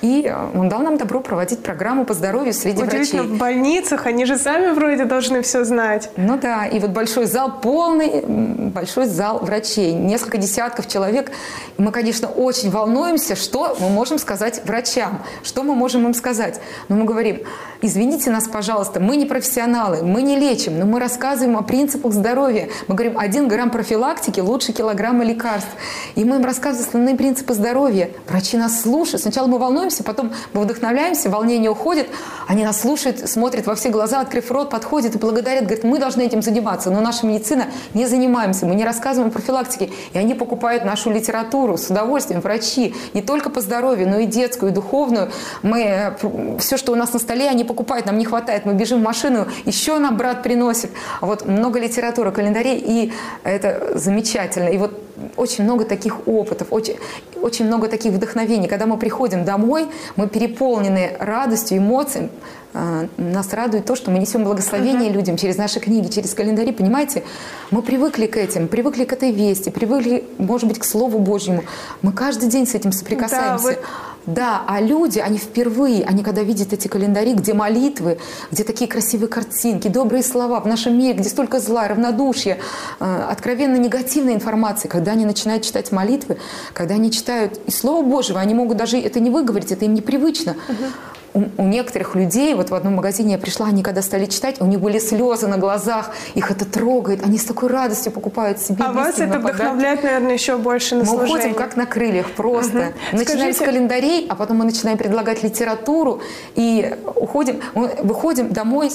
и 0.02 0.24
э, 0.26 0.58
он 0.58 0.70
дал 0.70 0.82
нам 0.82 0.98
добро 0.98 1.20
проводить 1.20 1.60
программу 1.60 2.06
по 2.06 2.14
здоровью 2.14 2.54
среди 2.54 2.82
Удивительно, 2.82 3.24
врачей. 3.24 3.36
в 3.36 3.40
больницах 3.40 4.06
они 4.06 4.26
же 4.26 4.38
сами 4.38 4.72
вроде 4.72 5.06
должны 5.06 5.42
все 5.42 5.64
знать. 5.64 6.10
Ну 6.16 6.38
да, 6.38 6.66
и 6.66 6.80
вот 6.80 6.92
большой 6.92 7.26
зал, 7.26 7.60
полный 7.62 8.24
большой 8.70 9.06
зал 9.06 9.40
врачей, 9.40 9.94
несколько 9.94 10.38
десятков 10.38 10.88
человек. 10.88 11.32
И 11.78 11.82
мы, 11.82 11.92
конечно, 11.92 12.30
очень 12.30 12.70
волнуемся, 12.70 13.36
что 13.36 13.76
мы 13.80 13.90
можем 13.90 14.20
сказать 14.20 14.62
врачам, 14.66 15.22
что 15.44 15.64
мы 15.64 15.76
можем 15.76 16.06
им 16.06 16.14
сказать. 16.14 16.62
Но 16.88 16.96
мы 16.96 17.06
говорим, 17.10 17.42
извините 17.82 18.30
нас, 18.30 18.48
пожалуйста, 18.48 19.00
мы 19.00 19.18
не 19.18 19.26
профессионалы, 19.26 20.04
мы 20.04 20.22
не 20.22 20.38
лечим, 20.38 20.78
но 20.78 20.86
мы 20.86 21.00
рассказываем 21.00 21.58
о 21.58 21.64
принципах 21.64 22.14
здоровья. 22.14 22.70
Мы 22.88 22.96
говорим, 22.96 23.18
один 23.18 23.48
грамм 23.48 23.72
профилактики 23.72 24.40
лучше 24.40 24.72
килограмма 24.74 25.24
лекарств. 25.24 25.70
И 26.16 26.24
мы 26.24 26.38
им 26.38 26.46
рассказываем 26.46 26.88
основные 26.88 27.16
принципы 27.16 27.54
здоровья. 27.54 28.12
Врачи 28.28 28.58
нас 28.58 28.82
слушают. 28.82 29.22
Сначала 29.22 29.48
мы 29.48 29.58
волнуемся, 29.58 30.04
потом 30.04 30.32
мы 30.54 30.62
вдохновляемся, 30.62 31.30
волнение 31.30 31.72
уходит, 31.72 32.08
они 32.48 32.64
нас 32.64 32.82
слушают, 32.82 33.30
смотрят 33.30 33.66
во 33.66 33.76
все 33.76 33.90
глаза, 33.90 34.22
открыв 34.22 34.52
рот, 34.52 34.70
подходят 34.70 35.16
и 35.16 35.18
благодарят, 35.18 35.66
говорят, 35.66 35.84
мы 35.84 36.00
должны 36.00 36.22
этим 36.22 36.42
заниматься. 36.42 36.92
Но 36.92 37.02
наша 37.02 37.26
медицина 37.26 37.66
не 37.94 38.06
занимаемся, 38.06 38.66
мы 38.66 38.76
не 38.76 38.86
рассказываем 38.86 39.30
о 39.30 39.34
профилактике. 39.34 39.90
И 40.14 40.18
они 40.18 40.34
покупают 40.34 40.86
нашу 40.86 41.12
литературу 41.12 41.78
с 41.78 41.90
удовольствием, 41.90 42.42
врачи, 42.42 42.94
не 43.14 43.22
только 43.22 43.50
по 43.50 43.62
здоровью, 43.62 44.10
но 44.10 44.20
и 44.20 44.26
детскую, 44.26 44.72
и 44.72 44.76
духовную. 44.76 45.32
Мы, 45.64 45.82
э, 45.82 46.58
все, 46.60 46.78
что 46.78 46.92
у 46.92 46.96
нас 47.00 47.14
на 47.14 47.20
столе, 47.20 47.50
они 47.50 47.64
покупают, 47.64 48.06
нам 48.06 48.18
не 48.18 48.26
хватает, 48.26 48.66
мы 48.66 48.74
бежим 48.74 49.00
в 49.00 49.04
машину, 49.04 49.48
еще 49.66 49.98
нам 50.00 50.18
брат 50.18 50.44
приносит. 50.44 50.92
Вот 51.22 51.46
много 51.46 51.80
литературы, 51.80 52.32
календарей, 52.32 52.78
и 52.78 53.14
это 53.44 53.98
замечательно. 53.98 54.70
И 54.70 54.78
вот 54.78 55.00
очень 55.36 55.64
много 55.64 55.86
таких 55.86 56.28
опытов, 56.28 56.68
очень, 56.72 56.98
очень 57.42 57.66
много 57.66 57.88
таких 57.88 58.14
вдохновений. 58.14 58.68
Когда 58.68 58.86
мы 58.86 58.98
приходим 58.98 59.46
домой, 59.46 59.88
мы 60.16 60.28
переполнены 60.28 61.16
радостью, 61.20 61.78
эмоциями. 61.78 62.30
А, 62.72 63.08
нас 63.18 63.52
радует 63.54 63.86
то, 63.86 63.96
что 63.96 64.12
мы 64.12 64.20
несем 64.20 64.44
благословение 64.44 65.10
uh-huh. 65.10 65.14
людям 65.14 65.38
через 65.38 65.58
наши 65.58 65.80
книги, 65.80 66.08
через 66.08 66.36
календари. 66.36 66.72
Понимаете, 66.72 67.24
мы 67.72 67.82
привыкли 67.82 68.28
к 68.28 68.38
этим, 68.38 68.68
привыкли 68.68 69.06
к 69.06 69.14
этой 69.14 69.32
вести, 69.32 69.72
привыкли, 69.72 70.24
может 70.38 70.68
быть, 70.68 70.78
к 70.78 70.84
Слову 70.84 71.18
Божьему. 71.18 71.64
Мы 72.04 72.12
каждый 72.12 72.48
день 72.48 72.68
с 72.68 72.76
этим 72.76 72.92
соприкасаемся. 72.92 73.64
Да, 73.66 73.72
вы... 73.72 73.78
Да, 74.26 74.64
а 74.68 74.82
люди, 74.82 75.20
они 75.20 75.38
впервые, 75.38 76.04
они 76.04 76.24
когда 76.24 76.44
видят 76.44 76.74
эти 76.74 76.88
календари, 76.88 77.34
где 77.34 77.54
молитвы, 77.54 78.20
где 78.52 78.64
такие 78.64 78.90
красивые 78.90 79.30
картинки, 79.30 79.88
добрые 79.88 80.24
слова 80.24 80.60
в 80.60 80.68
нашем 80.68 80.98
мире, 80.98 81.14
где 81.14 81.30
столько 81.30 81.60
зла, 81.60 81.88
равнодушия, 81.88 82.60
э, 83.00 83.26
откровенно 83.30 83.78
негативной 83.78 84.34
информации, 84.34 84.88
когда 84.88 85.14
они 85.14 85.26
начинают 85.26 85.64
читать 85.64 85.92
молитвы, 85.92 86.38
когда 86.74 86.96
они 86.96 87.12
читают 87.12 87.60
и 87.66 87.72
Слово 87.72 88.06
Божьего, 88.06 88.40
они 88.40 88.54
могут 88.54 88.78
даже 88.78 88.98
это 89.00 89.20
не 89.20 89.30
выговорить, 89.30 89.72
это 89.72 89.86
им 89.86 89.94
непривычно. 89.94 90.56
Угу 90.68 90.86
у, 91.34 91.44
у 91.58 91.66
некоторых 91.66 92.16
людей, 92.16 92.54
вот 92.54 92.70
в 92.70 92.76
одном 92.76 92.96
магазине 92.96 93.34
я 93.34 93.38
пришла, 93.38 93.68
они 93.68 93.84
когда 93.84 94.02
стали 94.02 94.26
читать, 94.26 94.62
у 94.62 94.66
них 94.66 94.80
были 94.80 95.00
слезы 95.00 95.48
на 95.48 95.58
глазах, 95.58 96.12
их 96.36 96.52
это 96.52 96.66
трогает, 96.66 97.24
они 97.24 97.38
с 97.38 97.46
такой 97.46 97.70
радостью 97.70 98.12
покупают 98.12 98.60
себе 98.60 98.84
А 98.84 98.92
вас 98.92 99.20
это 99.20 99.40
вдохновляет, 99.40 100.04
наверное, 100.04 100.34
еще 100.34 100.58
больше 100.58 100.96
на 100.96 101.02
Мы 101.02 101.08
служение. 101.08 101.36
уходим 101.36 101.54
как 101.56 101.76
на 101.76 101.86
крыльях 101.86 102.32
просто. 102.32 102.78
Угу. 103.12 103.20
Начинаем 103.20 103.54
Скажите... 103.54 103.54
с 103.54 103.66
календарей, 103.66 104.28
а 104.30 104.36
потом 104.36 104.58
мы 104.58 104.66
начинаем 104.66 104.98
предлагать 104.98 105.44
литературу 105.44 106.22
и 106.56 106.96
уходим, 107.16 107.62
выходим 107.74 108.50
домой 108.50 108.92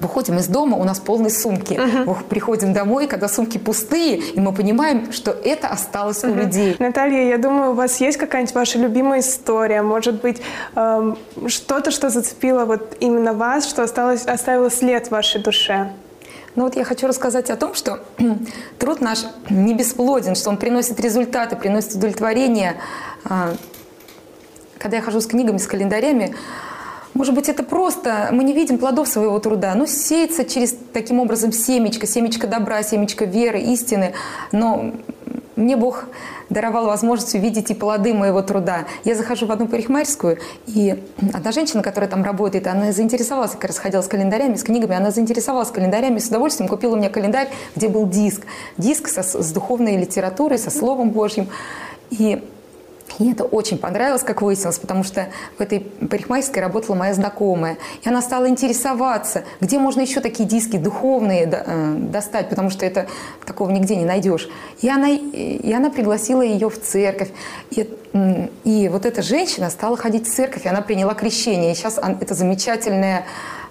Выходим 0.00 0.38
из 0.38 0.48
дома, 0.48 0.78
у 0.78 0.84
нас 0.84 0.98
полные 0.98 1.30
сумки. 1.30 1.74
Uh-huh. 1.74 2.24
Приходим 2.24 2.72
домой, 2.72 3.06
когда 3.06 3.28
сумки 3.28 3.58
пустые, 3.58 4.16
и 4.16 4.40
мы 4.40 4.52
понимаем, 4.52 5.12
что 5.12 5.30
это 5.30 5.68
осталось 5.68 6.24
uh-huh. 6.24 6.32
у 6.32 6.34
людей. 6.34 6.76
Наталья, 6.78 7.28
я 7.28 7.36
думаю, 7.36 7.72
у 7.72 7.74
вас 7.74 8.00
есть 8.00 8.16
какая-нибудь 8.16 8.54
ваша 8.54 8.78
любимая 8.78 9.20
история? 9.20 9.82
Может 9.82 10.22
быть, 10.22 10.40
эм, 10.74 11.18
что-то, 11.48 11.90
что 11.90 12.08
зацепило 12.08 12.64
вот 12.64 12.96
именно 13.00 13.34
вас, 13.34 13.68
что 13.68 13.82
осталось, 13.82 14.24
оставило 14.24 14.70
след 14.70 15.08
в 15.08 15.10
вашей 15.10 15.42
душе? 15.42 15.92
Ну 16.56 16.64
вот 16.64 16.76
я 16.76 16.84
хочу 16.84 17.06
рассказать 17.06 17.50
о 17.50 17.56
том, 17.56 17.74
что 17.74 18.00
труд 18.78 19.00
наш 19.00 19.24
не 19.50 19.74
бесплоден, 19.74 20.34
что 20.34 20.48
он 20.48 20.56
приносит 20.56 20.98
результаты, 20.98 21.56
приносит 21.56 21.94
удовлетворение. 21.94 22.76
А, 23.24 23.54
когда 24.78 24.96
я 24.96 25.02
хожу 25.02 25.20
с 25.20 25.26
книгами, 25.26 25.58
с 25.58 25.66
календарями, 25.66 26.34
может 27.14 27.34
быть, 27.34 27.48
это 27.48 27.62
просто 27.62 28.28
мы 28.32 28.44
не 28.44 28.52
видим 28.52 28.78
плодов 28.78 29.08
своего 29.08 29.38
труда. 29.38 29.74
Ну, 29.74 29.86
сеется 29.86 30.44
через 30.44 30.74
таким 30.92 31.20
образом 31.20 31.52
семечко, 31.52 32.06
семечко 32.06 32.46
добра, 32.46 32.82
семечко 32.82 33.24
веры, 33.24 33.60
истины. 33.60 34.12
Но 34.52 34.92
мне 35.60 35.76
Бог 35.76 36.06
даровал 36.48 36.86
возможность 36.86 37.34
увидеть 37.34 37.70
и 37.70 37.74
плоды 37.74 38.14
моего 38.14 38.42
труда. 38.42 38.86
Я 39.04 39.14
захожу 39.14 39.46
в 39.46 39.52
одну 39.52 39.68
парикмахерскую, 39.68 40.38
и 40.66 41.02
одна 41.32 41.52
женщина, 41.52 41.82
которая 41.82 42.08
там 42.08 42.24
работает, 42.24 42.66
она 42.66 42.92
заинтересовалась, 42.92 43.52
как 43.52 43.64
раз 43.64 43.78
ходила 43.78 44.00
с 44.02 44.08
календарями, 44.08 44.54
с 44.54 44.62
книгами, 44.62 44.96
она 44.96 45.10
заинтересовалась 45.10 45.70
календарями, 45.70 46.18
с 46.18 46.28
удовольствием 46.28 46.68
купила 46.68 46.96
меня 46.96 47.10
календарь, 47.10 47.48
где 47.76 47.88
был 47.88 48.06
диск. 48.08 48.42
Диск 48.78 49.08
со, 49.08 49.22
с 49.22 49.52
духовной 49.52 49.96
литературой, 49.96 50.58
со 50.58 50.70
Словом 50.70 51.10
Божьим. 51.10 51.48
И 52.10 52.42
мне 53.18 53.32
это 53.32 53.44
очень 53.44 53.78
понравилось, 53.78 54.22
как 54.22 54.42
выяснилось, 54.42 54.78
потому 54.78 55.04
что 55.04 55.28
в 55.58 55.60
этой 55.60 55.80
парикмахерской 55.80 56.62
работала 56.62 56.94
моя 56.94 57.14
знакомая. 57.14 57.78
И 58.02 58.08
она 58.08 58.22
стала 58.22 58.48
интересоваться, 58.48 59.44
где 59.60 59.78
можно 59.78 60.00
еще 60.00 60.20
такие 60.20 60.48
диски 60.48 60.76
духовные 60.76 61.48
э, 61.50 61.94
достать, 61.96 62.48
потому 62.48 62.70
что 62.70 62.86
это 62.86 63.06
такого 63.44 63.70
нигде 63.70 63.96
не 63.96 64.04
найдешь. 64.04 64.48
И 64.80 64.88
она, 64.88 65.08
и 65.08 65.72
она 65.72 65.90
пригласила 65.90 66.42
ее 66.42 66.70
в 66.70 66.80
церковь. 66.80 67.30
И, 67.70 67.88
и 68.64 68.88
вот 68.88 69.06
эта 69.06 69.22
женщина 69.22 69.70
стала 69.70 69.96
ходить 69.96 70.28
в 70.28 70.34
церковь, 70.34 70.66
и 70.66 70.68
она 70.68 70.80
приняла 70.80 71.14
крещение. 71.14 71.72
И 71.72 71.74
сейчас 71.74 71.98
это 71.98 72.34
замечательная 72.34 73.24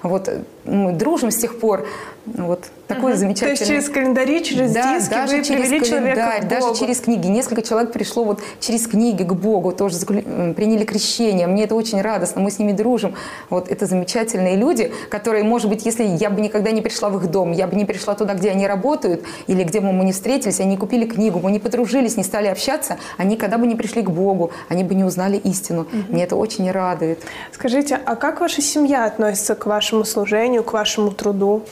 вот 0.03 0.29
мы 0.65 0.93
дружим 0.93 1.31
с 1.31 1.37
тех 1.37 1.59
пор. 1.59 1.85
Вот 2.25 2.65
такой 2.87 3.13
угу. 3.13 3.19
замечательный. 3.19 3.55
То 3.55 3.63
есть 3.63 3.71
через 3.71 3.89
календари, 3.89 4.43
через 4.43 4.71
да, 4.71 4.97
диски 4.97 5.09
даже 5.09 5.37
вы 5.37 5.43
через 5.43 5.61
привели 5.61 5.85
человека 5.85 6.21
к 6.21 6.41
Богу. 6.41 6.49
даже 6.49 6.79
через 6.79 6.99
книги. 6.99 7.27
Несколько 7.27 7.61
человек 7.61 7.91
пришло 7.91 8.23
вот 8.23 8.41
через 8.59 8.87
книги 8.87 9.23
к 9.23 9.33
Богу, 9.33 9.71
тоже 9.71 9.97
приняли 9.99 10.85
крещение. 10.85 11.47
Мне 11.47 11.63
это 11.63 11.75
очень 11.75 12.01
радостно, 12.01 12.41
мы 12.41 12.51
с 12.51 12.59
ними 12.59 12.71
дружим. 12.71 13.15
Вот 13.49 13.69
это 13.69 13.85
замечательные 13.85 14.57
люди, 14.57 14.91
которые, 15.09 15.43
может 15.43 15.69
быть, 15.69 15.85
если 15.85 16.03
я 16.03 16.29
бы 16.29 16.41
никогда 16.41 16.71
не 16.71 16.81
пришла 16.81 17.09
в 17.09 17.17
их 17.17 17.31
дом, 17.31 17.51
я 17.51 17.67
бы 17.67 17.75
не 17.75 17.85
пришла 17.85 18.15
туда, 18.15 18.33
где 18.33 18.51
они 18.51 18.67
работают, 18.67 19.23
или 19.47 19.63
где 19.63 19.79
мы, 19.79 19.91
мы 19.91 20.03
не 20.03 20.11
встретились, 20.11 20.59
они 20.59 20.77
купили 20.77 21.05
книгу, 21.05 21.39
мы 21.39 21.51
не 21.51 21.59
подружились, 21.59 22.17
не 22.17 22.23
стали 22.23 22.47
общаться, 22.47 22.97
они 23.17 23.35
никогда 23.35 23.57
бы 23.57 23.65
не 23.65 23.75
пришли 23.75 24.01
к 24.01 24.09
Богу, 24.09 24.51
они 24.67 24.83
бы 24.83 24.93
не 24.93 25.03
узнали 25.03 25.37
истину. 25.37 25.81
Угу. 25.81 26.03
Мне 26.09 26.23
это 26.23 26.35
очень 26.35 26.69
радует. 26.71 27.19
Скажите, 27.51 27.99
а 28.05 28.15
как 28.15 28.41
ваша 28.41 28.61
семья 28.61 29.05
относится 29.05 29.55
к 29.55 29.65
вашему 29.65 29.88
служению, 30.05 30.63
к 30.63 30.73
вашему 30.73 31.11
труду? 31.11 31.63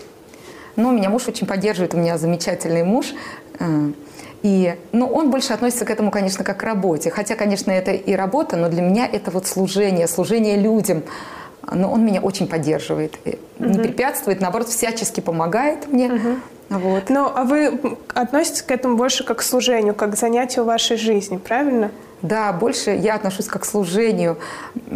Ну, 0.75 0.91
меня 0.91 1.09
муж 1.09 1.27
очень 1.27 1.47
поддерживает, 1.47 1.93
у 1.93 1.97
меня 1.97 2.17
замечательный 2.17 2.83
муж. 2.83 3.13
Э, 3.59 3.91
и, 4.43 4.75
ну, 4.91 5.07
он 5.07 5.31
больше 5.31 5.53
относится 5.53 5.85
к 5.85 5.89
этому, 5.89 6.11
конечно, 6.11 6.43
как 6.43 6.57
к 6.57 6.63
работе. 6.63 7.09
Хотя, 7.09 7.35
конечно, 7.35 7.71
это 7.71 7.91
и 7.91 8.13
работа, 8.13 8.55
но 8.55 8.69
для 8.69 8.81
меня 8.81 9.07
это 9.11 9.31
вот 9.31 9.47
служение, 9.47 10.07
служение 10.07 10.57
людям. 10.57 11.03
Но 11.69 11.91
он 11.91 12.05
меня 12.05 12.21
очень 12.21 12.47
поддерживает, 12.47 13.15
угу. 13.25 13.69
не 13.69 13.79
препятствует, 13.79 14.39
наоборот, 14.39 14.69
всячески 14.69 15.19
помогает 15.19 15.87
мне. 15.91 16.07
Угу. 16.13 16.79
Вот. 16.79 17.09
Ну, 17.09 17.31
а 17.33 17.43
вы 17.43 17.97
относитесь 18.13 18.61
к 18.61 18.71
этому 18.71 18.97
больше 18.97 19.23
как 19.23 19.39
к 19.39 19.41
служению, 19.41 19.93
как 19.93 20.13
к 20.13 20.15
занятию 20.15 20.65
вашей 20.65 20.97
жизни, 20.97 21.37
правильно? 21.37 21.91
Да, 22.21 22.51
больше 22.51 22.91
я 22.91 23.15
отношусь 23.15 23.47
как 23.47 23.61
к 23.61 23.65
служению, 23.65 24.37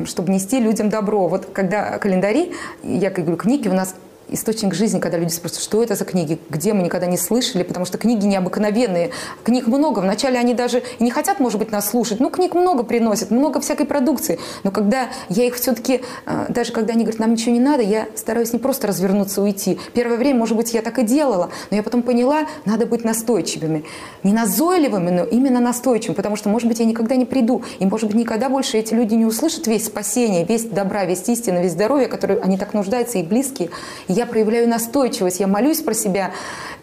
чтобы 0.06 0.32
нести 0.32 0.60
людям 0.60 0.90
добро. 0.90 1.28
Вот 1.28 1.48
когда 1.54 1.98
календари, 2.00 2.54
я 2.84 3.10
говорю, 3.12 3.38
книги 3.38 3.68
у 3.68 3.74
нас 3.74 3.96
источник 4.32 4.74
жизни, 4.74 5.00
когда 5.00 5.18
люди 5.18 5.32
спрашивают, 5.32 5.64
что 5.64 5.84
это 5.84 5.96
за 5.96 6.06
книги, 6.06 6.40
где 6.50 6.74
мы 6.74 6.84
никогда 6.84 7.06
не 7.06 7.18
слышали, 7.18 7.64
потому 7.64 7.86
что 7.86 7.98
книги 7.98 8.26
необыкновенные. 8.26 9.12
Книг 9.44 9.68
много. 9.68 10.00
Вначале 10.00 10.40
они 10.40 10.54
даже 10.54 10.84
и 11.00 11.04
не 11.04 11.12
хотят, 11.12 11.40
может 11.40 11.60
быть, 11.60 11.72
нас 11.72 11.90
слушать. 11.90 12.20
Ну, 12.20 12.30
книг 12.30 12.54
много 12.56 12.84
приносят, 12.84 13.32
много 13.32 13.60
всякой 13.60 13.86
продукции. 13.86 14.40
Но 14.64 14.72
когда 14.72 15.10
я 15.30 15.46
их 15.46 15.56
все-таки, 15.56 16.02
а, 16.26 16.46
даже 16.50 16.72
когда 16.72 16.94
они 16.94 17.04
говорят, 17.04 17.20
нам 17.20 17.34
ничего 17.34 17.54
не 17.54 17.60
надо, 17.60 17.84
я 17.84 18.08
стараюсь 18.16 18.54
не 18.54 18.60
просто 18.60 18.88
развернуться, 18.88 19.42
уйти. 19.42 19.80
Первое 19.94 20.18
время, 20.18 20.40
может 20.40 20.56
быть, 20.56 20.74
я 20.74 20.82
так 20.82 21.00
и 21.00 21.04
делала, 21.04 21.50
но 21.70 21.78
я 21.78 21.84
потом 21.84 22.02
поняла, 22.02 22.48
надо 22.66 22.86
быть 22.86 23.04
настойчивыми. 23.04 23.84
Не 24.24 24.34
назойливыми, 24.34 25.10
но 25.10 25.24
именно 25.24 25.60
настойчивыми, 25.60 26.16
потому 26.16 26.36
что, 26.36 26.50
может 26.50 26.68
быть, 26.68 26.80
я 26.80 26.86
никогда 26.86 27.16
не 27.16 27.26
приду. 27.26 27.64
И, 27.80 27.86
может 27.86 28.08
быть, 28.08 28.16
никогда 28.16 28.50
больше 28.50 28.78
эти 28.78 28.94
люди 28.94 29.16
не 29.16 29.26
услышат 29.26 29.68
весь 29.68 29.86
спасение, 29.86 30.46
весь 30.46 30.64
добра, 30.64 31.06
весь 31.06 31.28
истина, 31.28 31.60
весь 31.62 31.74
здоровье, 31.74 32.08
который 32.08 32.40
они 32.40 32.58
так 32.58 32.74
нуждаются, 32.74 33.18
и 33.18 33.24
близкие. 33.24 33.70
И 34.08 34.14
я 34.14 34.21
проявляю 34.26 34.68
настойчивость, 34.68 35.40
я 35.40 35.48
молюсь 35.48 35.82
про 35.82 35.94
себя, 35.94 36.32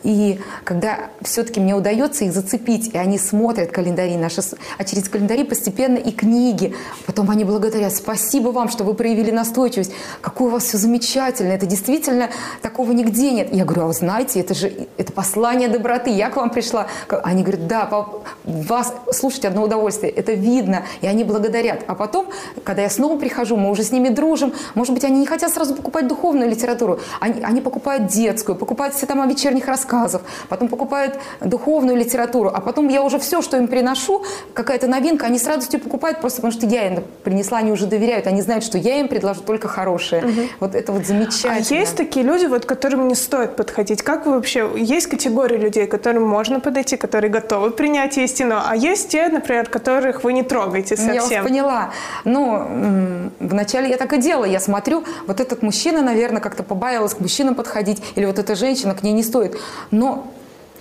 И 0.05 0.40
когда 0.64 1.11
все-таки 1.22 1.61
мне 1.61 1.74
удается 1.74 2.24
их 2.24 2.33
зацепить, 2.33 2.94
и 2.94 2.98
они 2.98 3.18
смотрят 3.18 3.72
календари 3.72 4.16
наши, 4.16 4.42
а 4.79 4.85
через 4.85 5.09
календари 5.09 5.42
постепенно 5.42 5.96
и 5.96 6.12
книги, 6.12 6.74
потом 7.05 7.31
они 7.31 7.44
благодарят, 7.44 7.94
спасибо 7.94 8.48
вам, 8.48 8.68
что 8.68 8.85
вы 8.85 8.94
проявили 8.94 9.33
настойчивость, 9.33 9.92
какое 10.20 10.48
у 10.48 10.51
вас 10.53 10.64
все 10.64 10.79
замечательно, 10.79 11.53
это 11.53 11.66
действительно 11.66 12.31
такого 12.62 12.92
нигде 12.92 13.33
нет. 13.33 13.48
Я 13.53 13.64
говорю, 13.64 13.83
а 13.83 13.87
вы 13.88 13.92
знаете, 13.92 14.40
это 14.40 14.55
же 14.55 14.72
это 14.96 15.12
послание 15.12 15.68
доброты, 15.68 16.11
я 16.11 16.31
к 16.31 16.37
вам 16.37 16.51
пришла. 16.51 16.87
Они 17.09 17.42
говорят, 17.42 17.66
да, 17.66 18.07
вас 18.44 18.94
слушать 19.12 19.44
одно 19.44 19.64
удовольствие, 19.64 20.12
это 20.12 20.33
видно, 20.33 20.85
и 21.01 21.09
они 21.09 21.24
благодарят. 21.24 21.83
А 21.88 21.96
потом, 21.96 22.29
когда 22.62 22.83
я 22.83 22.90
снова 22.90 23.18
прихожу, 23.18 23.57
мы 23.57 23.70
уже 23.70 23.83
с 23.83 23.90
ними 23.90 24.11
дружим, 24.11 24.53
может 24.74 24.94
быть, 24.94 25.05
они 25.05 25.18
не 25.18 25.27
хотят 25.27 25.53
сразу 25.53 25.74
покупать 25.74 26.07
духовную 26.07 26.48
литературу, 26.48 27.01
они, 27.29 27.43
они 27.43 27.61
покупают 27.61 28.07
детскую, 28.07 28.57
покупают 28.57 28.95
все 28.95 29.07
там 29.07 29.21
о 29.21 29.27
вечерних 29.27 29.67
рассказов, 29.67 30.23
потом 30.49 30.69
покупают 30.69 31.19
духовную 31.41 31.97
литературу, 31.97 32.51
а 32.53 32.61
потом 32.61 32.88
я 32.88 33.03
уже 33.03 33.19
все, 33.19 33.43
что 33.43 33.57
им 33.57 33.69
приношу, 33.69 34.25
какая-то 34.55 34.87
новинка, 34.87 35.27
они 35.27 35.38
с 35.38 35.47
радостью 35.47 35.81
покупают, 35.81 36.21
просто 36.21 36.41
потому 36.43 36.53
что 36.53 36.67
я 36.67 36.87
им 36.88 37.05
принесла, 37.25 37.59
они 37.59 37.73
уже 37.73 37.87
доверяют, 37.87 38.27
они 38.27 38.43
знают, 38.43 38.64
что 38.64 38.79
я 38.79 39.01
им 39.01 39.09
предложу 39.09 39.41
только 39.43 39.69
хорошее. 39.69 40.25
Угу. 40.25 40.41
Вот 40.61 40.75
это 40.75 40.93
вот 40.93 41.07
замечательно. 41.07 41.55
А 41.55 41.75
есть 41.75 41.97
такие 41.97 42.25
люди, 42.25 42.47
вот, 42.47 42.64
которым 42.64 43.09
не 43.09 43.14
стоит 43.14 43.57
подходить? 43.57 44.03
Как 44.03 44.27
вы 44.27 44.33
вообще... 44.33 44.69
Есть 44.77 45.07
категории 45.09 45.57
людей, 45.57 45.87
которым 45.87 46.25
можно 46.25 46.61
подойти, 46.61 46.97
которые 46.97 47.31
готовы 47.31 47.71
принять 47.71 48.19
истину, 48.19 48.57
а 48.64 48.77
есть 48.77 49.11
те, 49.11 49.29
например, 49.29 49.69
которых 49.69 50.25
вы 50.25 50.33
не 50.33 50.43
трогаете 50.43 50.97
совсем? 50.97 51.14
Я 51.14 51.23
вас 51.23 51.49
поняла. 51.49 51.91
Ну, 52.25 53.31
вначале 53.41 53.91
я 53.91 53.97
так 53.97 54.12
и 54.12 54.19
делала. 54.19 54.45
Я 54.45 54.61
смотрю, 54.61 55.05
вот 55.27 55.41
этот 55.41 55.62
мужчина, 55.62 56.03
наверное, 56.03 56.41
как-то 56.41 56.62
побаивался 56.62 57.17
к 57.17 57.17
мужчинам 57.20 57.54
подходить, 57.54 58.02
или 58.14 58.24
вот 58.24 58.38
эта 58.38 58.54
женщина, 58.54 58.94
к 58.94 59.02
ней 59.02 59.12
не 59.12 59.22
стоит. 59.22 59.57
Но 59.90 60.33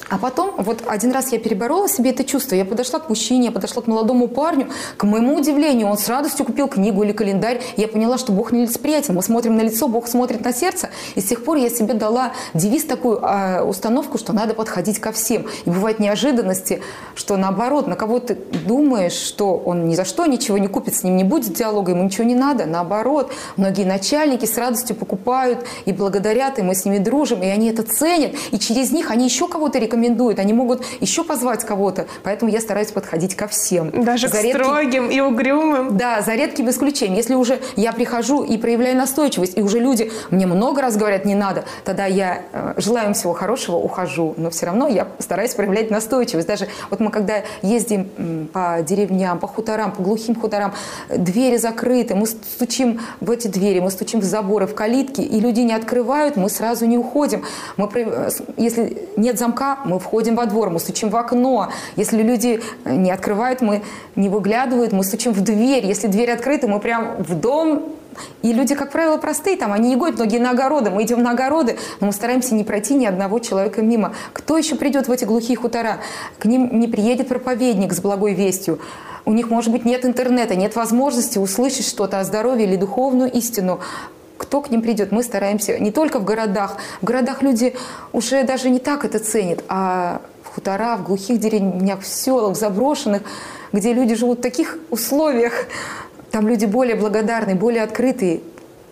а 0.09 0.17
потом, 0.17 0.55
вот 0.57 0.83
один 0.87 1.11
раз 1.11 1.31
я 1.33 1.39
переборола 1.39 1.89
себе 1.89 2.11
это 2.11 2.23
чувство. 2.23 2.55
Я 2.55 2.65
подошла 2.65 2.99
к 2.99 3.09
мужчине, 3.09 3.47
я 3.47 3.51
подошла 3.51 3.81
к 3.81 3.87
молодому 3.87 4.27
парню. 4.27 4.69
К 4.95 5.03
моему 5.03 5.35
удивлению, 5.35 5.87
он 5.87 5.97
с 5.97 6.07
радостью 6.07 6.45
купил 6.45 6.67
книгу 6.69 7.03
или 7.03 7.11
календарь. 7.11 7.61
Я 7.75 7.87
поняла, 7.87 8.17
что 8.17 8.31
Бог 8.31 8.51
нелицеприятен. 8.53 9.15
Мы 9.15 9.21
смотрим 9.21 9.57
на 9.57 9.61
лицо, 9.61 9.87
Бог 9.87 10.07
смотрит 10.07 10.43
на 10.45 10.53
сердце. 10.53 10.89
И 11.15 11.21
с 11.21 11.25
тех 11.25 11.43
пор 11.43 11.57
я 11.57 11.69
себе 11.69 11.93
дала 11.93 12.31
девиз 12.53 12.85
такую 12.85 13.17
э, 13.17 13.63
установку, 13.63 14.17
что 14.17 14.31
надо 14.31 14.53
подходить 14.53 14.99
ко 14.99 15.11
всем. 15.11 15.45
И 15.65 15.69
бывают 15.69 15.99
неожиданности, 15.99 16.81
что 17.15 17.35
наоборот, 17.35 17.87
на 17.87 17.95
кого 17.95 18.19
ты 18.19 18.35
думаешь, 18.65 19.13
что 19.13 19.57
он 19.57 19.87
ни 19.87 19.95
за 19.95 20.05
что 20.05 20.25
ничего 20.25 20.57
не 20.57 20.67
купит, 20.69 20.95
с 20.95 21.03
ним 21.03 21.17
не 21.17 21.25
будет 21.25 21.53
диалога, 21.53 21.91
ему 21.91 22.03
ничего 22.03 22.23
не 22.23 22.35
надо. 22.35 22.65
Наоборот, 22.65 23.33
многие 23.57 23.83
начальники 23.83 24.45
с 24.45 24.57
радостью 24.57 24.95
покупают 24.95 25.65
и 25.85 25.91
благодарят, 25.91 26.59
и 26.59 26.61
мы 26.61 26.75
с 26.75 26.85
ними 26.85 26.99
дружим, 26.99 27.43
и 27.43 27.47
они 27.47 27.69
это 27.69 27.83
ценят. 27.83 28.31
И 28.51 28.59
через 28.59 28.91
них 28.91 29.11
они 29.11 29.25
еще 29.25 29.49
кого-то 29.49 29.79
рекомендуют 29.79 29.96
рекомендуют, 29.97 30.39
они 30.39 30.53
могут 30.53 30.83
еще 31.01 31.23
позвать 31.23 31.63
кого-то, 31.65 32.07
поэтому 32.23 32.51
я 32.51 32.61
стараюсь 32.61 32.91
подходить 32.91 33.35
ко 33.35 33.47
всем. 33.47 34.03
Даже 34.03 34.27
за 34.27 34.37
к 34.37 34.43
редким... 34.43 34.63
строгим 34.63 35.09
и 35.09 35.19
угрюмым? 35.19 35.97
Да, 35.97 36.21
за 36.21 36.35
редким 36.35 36.69
исключением. 36.69 37.17
Если 37.17 37.35
уже 37.35 37.59
я 37.75 37.91
прихожу 37.91 38.43
и 38.43 38.57
проявляю 38.57 38.97
настойчивость, 38.97 39.57
и 39.57 39.61
уже 39.61 39.79
люди 39.79 40.11
мне 40.29 40.45
много 40.45 40.81
раз 40.81 40.97
говорят, 40.97 41.25
не 41.25 41.35
надо, 41.35 41.65
тогда 41.83 42.05
я 42.05 42.43
э, 42.51 42.73
желаю 42.77 43.07
им 43.07 43.13
всего 43.13 43.33
хорошего, 43.33 43.77
ухожу. 43.77 44.33
Но 44.37 44.49
все 44.49 44.67
равно 44.67 44.87
я 44.87 45.07
стараюсь 45.19 45.53
проявлять 45.53 45.91
настойчивость. 45.91 46.47
Даже 46.47 46.67
вот 46.89 46.99
мы 46.99 47.11
когда 47.11 47.41
ездим 47.61 48.49
по 48.53 48.79
деревням, 48.81 49.39
по 49.39 49.47
хуторам, 49.47 49.91
по 49.91 50.03
глухим 50.03 50.35
хуторам, 50.35 50.73
двери 51.09 51.57
закрыты, 51.57 52.15
мы 52.15 52.27
стучим 52.27 53.01
в 53.19 53.31
эти 53.31 53.47
двери, 53.47 53.79
мы 53.79 53.91
стучим 53.91 54.19
в 54.19 54.23
заборы, 54.23 54.67
в 54.67 54.75
калитки, 54.75 55.21
и 55.21 55.39
люди 55.39 55.61
не 55.61 55.73
открывают, 55.73 56.35
мы 56.35 56.49
сразу 56.49 56.85
не 56.85 56.97
уходим. 56.97 57.43
Мы, 57.77 57.89
э, 57.95 58.29
если 58.57 59.07
нет 59.15 59.39
замка, 59.39 59.79
мы 59.87 59.99
входим 59.99 60.35
во 60.35 60.45
двор, 60.45 60.69
мы 60.69 60.79
стучим 60.79 61.09
в 61.09 61.15
окно. 61.15 61.69
Если 61.95 62.21
люди 62.21 62.61
э, 62.83 62.95
не 62.95 63.11
открывают, 63.11 63.61
мы 63.61 63.81
не 64.15 64.29
выглядывают, 64.29 64.91
мы 64.91 65.03
стучим 65.03 65.33
в 65.33 65.41
дверь. 65.41 65.85
Если 65.85 66.07
дверь 66.07 66.31
открыта, 66.31 66.67
мы 66.67 66.79
прям 66.79 67.15
в 67.23 67.33
дом 67.35 67.97
и 68.41 68.53
люди, 68.53 68.75
как 68.75 68.91
правило, 68.91 69.17
простые, 69.17 69.57
там, 69.57 69.73
они 69.73 69.89
не 69.89 69.95
гонят 69.95 70.15
многие 70.15 70.39
на 70.39 70.51
огороды, 70.51 70.89
мы 70.89 71.03
идем 71.03 71.21
на 71.21 71.31
огороды, 71.31 71.77
но 71.99 72.07
мы 72.07 72.13
стараемся 72.13 72.55
не 72.55 72.63
пройти 72.63 72.95
ни 72.95 73.05
одного 73.05 73.39
человека 73.39 73.81
мимо. 73.81 74.13
Кто 74.33 74.57
еще 74.57 74.75
придет 74.75 75.07
в 75.07 75.11
эти 75.11 75.25
глухие 75.25 75.57
хутора? 75.57 75.99
К 76.39 76.45
ним 76.45 76.79
не 76.79 76.87
приедет 76.87 77.27
проповедник 77.27 77.93
с 77.93 77.99
благой 77.99 78.33
вестью. 78.33 78.79
У 79.25 79.33
них, 79.33 79.49
может 79.49 79.71
быть, 79.71 79.83
нет 79.85 80.05
интернета, 80.05 80.55
нет 80.55 80.75
возможности 80.75 81.37
услышать 81.37 81.85
что-то 81.85 82.19
о 82.19 82.23
здоровье 82.23 82.65
или 82.65 82.77
духовную 82.77 83.31
истину 83.31 83.81
кто 84.37 84.61
к 84.61 84.69
ним 84.69 84.81
придет. 84.81 85.11
Мы 85.11 85.23
стараемся 85.23 85.77
не 85.79 85.91
только 85.91 86.19
в 86.19 86.23
городах. 86.23 86.77
В 87.01 87.05
городах 87.05 87.41
люди 87.41 87.75
уже 88.13 88.43
даже 88.43 88.69
не 88.69 88.79
так 88.79 89.05
это 89.05 89.19
ценят, 89.19 89.63
а 89.67 90.21
в 90.43 90.55
хуторах, 90.55 91.01
в 91.01 91.03
глухих 91.03 91.39
деревнях, 91.39 92.01
в 92.01 92.07
селах, 92.07 92.55
в 92.55 92.59
заброшенных, 92.59 93.23
где 93.71 93.93
люди 93.93 94.15
живут 94.15 94.39
в 94.39 94.41
таких 94.41 94.77
условиях, 94.89 95.65
там 96.31 96.47
люди 96.47 96.65
более 96.65 96.95
благодарные, 96.95 97.55
более 97.55 97.83
открытые, 97.83 98.41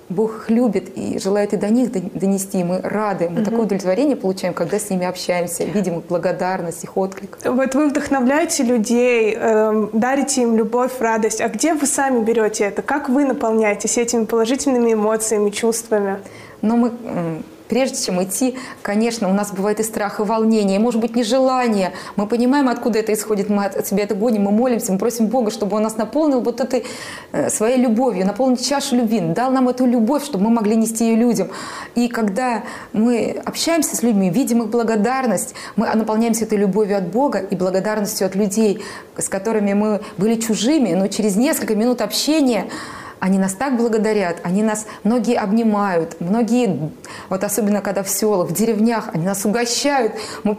Бог 0.10 0.36
их 0.36 0.50
любит 0.50 0.96
и 0.96 1.18
желает 1.20 1.54
и 1.54 1.58
до 1.58 1.70
них 1.70 1.92
донести. 1.92 2.64
Мы 2.64 2.80
рады, 2.82 3.30
мы 3.30 3.38
угу. 3.42 3.46
такое 3.46 3.62
удовлетворение 3.62 4.16
получаем, 4.16 4.54
когда 4.54 4.78
с 4.78 4.90
ними 4.90 5.06
общаемся, 5.06 5.64
видим 5.64 6.00
их 6.00 6.06
благодарность, 6.06 6.84
их 6.84 6.96
отклик. 6.96 7.38
Вот 7.44 7.74
вы 7.74 7.90
вдохновляете 7.90 8.64
людей, 8.64 9.36
э, 9.36 9.88
дарите 9.94 10.44
им 10.44 10.56
любовь, 10.56 11.00
радость. 11.00 11.42
А 11.42 11.50
где 11.50 11.74
вы 11.74 11.88
сами 11.88 12.24
берете 12.24 12.66
это? 12.66 12.82
Как 12.82 13.10
вы 13.10 13.26
наполняетесь 13.26 13.98
этими 13.98 14.26
положительными 14.26 14.94
эмоциями, 14.94 15.50
чувствами? 15.50 16.20
Но 16.62 16.78
мы 16.78 16.92
Прежде 17.68 18.04
чем 18.04 18.24
идти, 18.24 18.58
конечно, 18.84 19.30
у 19.30 19.34
нас 19.34 19.52
бывает 19.52 19.80
и 19.80 19.84
страх, 19.84 20.20
и 20.20 20.24
волнение, 20.24 20.76
и, 20.78 20.80
может 20.80 21.02
быть, 21.02 21.16
нежелание. 21.16 21.94
Мы 22.16 22.28
понимаем, 22.28 22.70
откуда 22.70 23.00
это 23.00 23.12
исходит, 23.14 23.50
мы 23.50 23.66
от 23.66 23.88
себя 23.88 24.04
это 24.04 24.14
гоним, 24.14 24.44
мы 24.44 24.52
молимся, 24.52 24.92
мы 24.92 25.00
просим 25.00 25.28
Бога, 25.28 25.50
чтобы 25.50 25.78
Он 25.78 25.84
нас 25.84 25.98
наполнил 25.98 26.42
вот 26.42 26.62
этой 26.62 26.86
э, 27.32 27.50
своей 27.50 27.78
любовью, 27.78 28.26
наполнил 28.26 28.58
чашу 28.58 28.96
любви, 28.96 29.20
дал 29.20 29.52
нам 29.52 29.68
эту 29.68 29.86
любовь, 29.86 30.24
чтобы 30.24 30.46
мы 30.46 30.50
могли 30.52 30.76
нести 30.76 31.06
ее 31.06 31.16
людям. 31.16 31.50
И 31.96 32.08
когда 32.08 32.64
мы 32.94 33.42
общаемся 33.46 33.96
с 33.96 34.04
людьми, 34.04 34.30
видим 34.30 34.62
их 34.62 34.70
благодарность, 34.70 35.56
мы 35.76 35.88
наполняемся 35.94 36.46
этой 36.46 36.58
любовью 36.60 36.98
от 36.98 37.08
Бога 37.08 37.40
и 37.40 37.56
благодарностью 37.56 38.28
от 38.28 38.36
людей, 38.36 38.84
с 39.18 39.28
которыми 39.28 39.74
мы 39.74 40.02
были 40.18 40.36
чужими, 40.36 40.94
но 40.94 41.08
через 41.08 41.36
несколько 41.36 41.76
минут 41.76 42.02
общения 42.02 42.66
они 43.20 43.40
нас 43.40 43.54
так 43.54 43.78
благодарят, 43.78 44.38
они 44.44 44.64
нас, 44.64 44.86
многие 45.04 45.38
обнимают, 45.38 46.20
многие, 46.20 46.92
вот 47.30 47.44
особенно 47.44 47.82
когда 47.82 48.04
в 48.04 48.10
селах, 48.10 48.50
в 48.50 48.54
деревнях, 48.54 49.10
они 49.14 49.26
нас 49.26 49.46
угощают. 49.46 50.14
Мы 50.44 50.56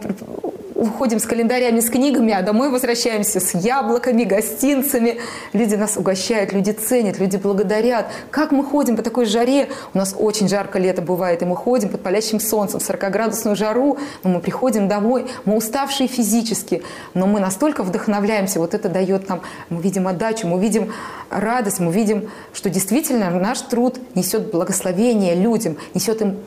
уходим 0.77 1.19
с 1.19 1.25
календарями, 1.25 1.79
с 1.79 1.89
книгами, 1.89 2.33
а 2.33 2.41
домой 2.41 2.69
возвращаемся 2.69 3.39
с 3.39 3.55
яблоками, 3.55 4.23
гостинцами. 4.23 5.17
Люди 5.53 5.75
нас 5.75 5.97
угощают, 5.97 6.53
люди 6.53 6.71
ценят, 6.71 7.19
люди 7.19 7.37
благодарят. 7.37 8.05
Как 8.29 8.51
мы 8.51 8.63
ходим 8.63 8.95
по 8.95 9.01
такой 9.01 9.25
жаре? 9.25 9.69
У 9.93 9.97
нас 9.97 10.15
очень 10.17 10.47
жарко 10.47 10.79
лето 10.79 11.01
бывает, 11.01 11.41
и 11.41 11.45
мы 11.45 11.55
ходим 11.55 11.89
под 11.89 12.03
палящим 12.03 12.39
солнцем, 12.39 12.79
в 12.79 12.89
40-градусную 12.89 13.55
жару, 13.55 13.97
но 14.23 14.29
мы 14.29 14.39
приходим 14.39 14.87
домой, 14.87 15.27
мы 15.45 15.57
уставшие 15.57 16.07
физически, 16.07 16.83
но 17.13 17.25
мы 17.25 17.39
настолько 17.39 17.83
вдохновляемся, 17.83 18.59
вот 18.59 18.73
это 18.73 18.87
дает 18.89 19.27
нам, 19.27 19.41
мы 19.69 19.81
видим 19.81 20.07
отдачу, 20.07 20.47
мы 20.47 20.59
видим 20.59 20.93
радость, 21.29 21.79
мы 21.79 21.91
видим, 21.91 22.29
что 22.53 22.69
действительно 22.69 23.29
наш 23.31 23.61
труд 23.61 23.99
несет 24.15 24.51
благословение 24.51 25.35
людям, 25.35 25.77
несет 25.93 26.21
им 26.21 26.37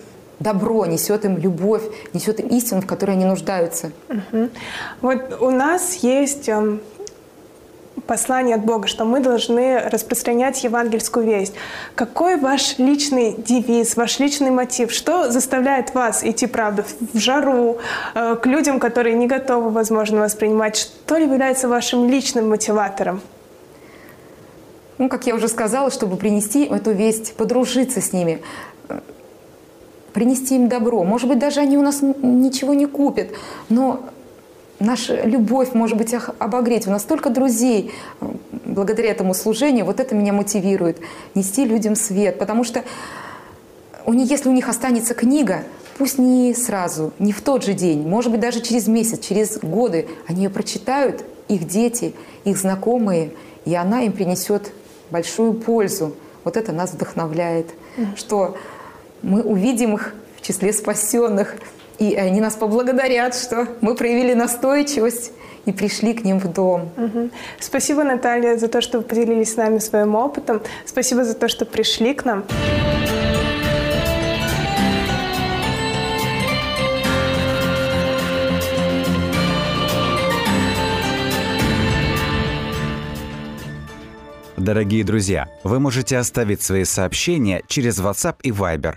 добро, 0.41 0.87
несет 0.87 1.25
им 1.25 1.37
любовь, 1.39 1.83
несет 2.13 2.41
им 2.41 2.49
истину, 2.49 2.81
в 2.81 2.87
которой 2.87 3.13
они 3.13 3.27
нуждаются. 3.27 3.93
Угу. 4.09 4.49
Вот 5.03 5.41
у 5.41 5.51
нас 5.51 5.97
есть 5.97 6.49
эм, 6.49 6.81
послание 8.07 8.57
от 8.57 8.65
Бога, 8.65 8.89
что 8.89 9.05
мы 9.05 9.21
должны 9.21 9.79
распространять 9.79 10.65
евангельскую 10.65 11.27
весть. 11.27 11.55
Какой 11.95 12.37
ваш 12.37 12.79
личный 12.79 13.35
девиз, 13.37 13.97
ваш 13.97 14.19
личный 14.19 14.51
мотив? 14.51 14.91
Что 14.91 15.31
заставляет 15.31 15.95
вас 15.95 16.25
идти, 16.25 16.47
правда, 16.47 16.85
в 17.13 17.19
жару, 17.19 17.79
э, 18.15 18.37
к 18.37 18.47
людям, 18.47 18.81
которые 18.81 19.15
не 19.15 19.27
готовы, 19.27 19.71
возможно, 19.71 20.21
воспринимать? 20.21 20.77
Что 20.77 21.17
является 21.19 21.69
вашим 21.69 22.09
личным 22.09 22.49
мотиватором? 22.49 23.21
Ну, 24.97 25.09
как 25.09 25.27
я 25.27 25.35
уже 25.35 25.49
сказала, 25.49 25.91
чтобы 25.91 26.17
принести 26.17 26.65
эту 26.65 26.93
весть, 26.93 27.35
подружиться 27.35 28.01
с 28.01 28.13
ними, 28.13 28.43
принести 30.13 30.57
им 30.57 30.69
добро. 30.69 31.05
Может 31.05 31.29
быть, 31.29 31.39
даже 31.39 31.61
они 31.61 31.77
у 31.77 31.83
нас 31.83 32.01
ничего 32.03 32.75
не 32.75 32.87
купят, 32.87 33.29
но 33.69 34.01
наша 34.81 35.23
любовь, 35.23 35.75
может 35.75 35.97
быть, 35.97 36.15
обогреть. 36.39 36.87
У 36.87 36.91
нас 36.91 37.03
столько 37.03 37.31
друзей 37.31 37.93
благодаря 38.65 39.11
этому 39.11 39.35
служению. 39.35 39.85
Вот 39.85 40.01
это 40.01 40.15
меня 40.15 40.33
мотивирует. 40.33 40.99
Нести 41.35 41.65
людям 41.65 41.95
свет. 41.95 42.39
Потому 42.39 42.65
что 42.65 42.83
у 44.07 44.13
них, 44.13 44.31
если 44.31 44.49
у 44.49 44.53
них 44.53 44.69
останется 44.69 45.15
книга, 45.15 45.65
пусть 45.99 46.19
не 46.19 46.55
сразу, 46.55 47.13
не 47.19 47.33
в 47.33 47.43
тот 47.43 47.63
же 47.63 47.75
день, 47.75 48.09
может 48.09 48.33
быть, 48.33 48.41
даже 48.41 48.61
через 48.61 48.89
месяц, 48.89 49.21
через 49.21 49.59
годы, 49.59 50.09
они 50.27 50.45
ее 50.45 50.51
прочитают, 50.51 51.25
их 51.49 51.67
дети, 51.67 52.15
их 52.45 52.57
знакомые, 52.57 53.33
и 53.67 53.75
она 53.75 54.03
им 54.03 54.13
принесет 54.13 54.73
большую 55.11 55.53
пользу. 55.53 56.15
Вот 56.45 56.57
это 56.57 56.73
нас 56.73 56.93
вдохновляет, 56.93 57.67
mm-hmm. 57.97 58.17
что 58.17 58.57
мы 59.23 59.43
увидим 59.43 59.95
их 59.95 60.15
в 60.37 60.47
числе 60.47 60.73
спасенных. 60.73 61.55
И 61.99 62.15
они 62.15 62.41
нас 62.41 62.55
поблагодарят, 62.55 63.35
что 63.35 63.67
мы 63.81 63.95
проявили 63.95 64.33
настойчивость 64.33 65.33
и 65.67 65.73
пришли 65.73 66.15
к 66.15 66.25
ним 66.25 66.39
в 66.39 66.51
дом. 66.53 66.91
Угу. 66.97 67.31
Спасибо, 67.59 68.05
Наталья, 68.05 68.57
за 68.57 68.69
то, 68.69 68.81
что 68.81 68.99
вы 68.99 69.05
поделились 69.05 69.53
с 69.53 69.57
нами 69.57 69.79
своим 69.79 70.15
опытом. 70.15 70.63
Спасибо 70.87 71.25
за 71.25 71.35
то, 71.35 71.49
что 71.49 71.67
пришли 71.67 72.15
к 72.15 72.25
нам. 72.25 72.45
Дорогие 84.57 85.05
друзья, 85.05 85.49
вы 85.65 85.81
можете 85.81 86.19
оставить 86.19 86.61
свои 86.61 86.85
сообщения 86.85 87.63
через 87.67 87.99
WhatsApp 87.99 88.37
и 88.43 88.51
Viber 88.51 88.97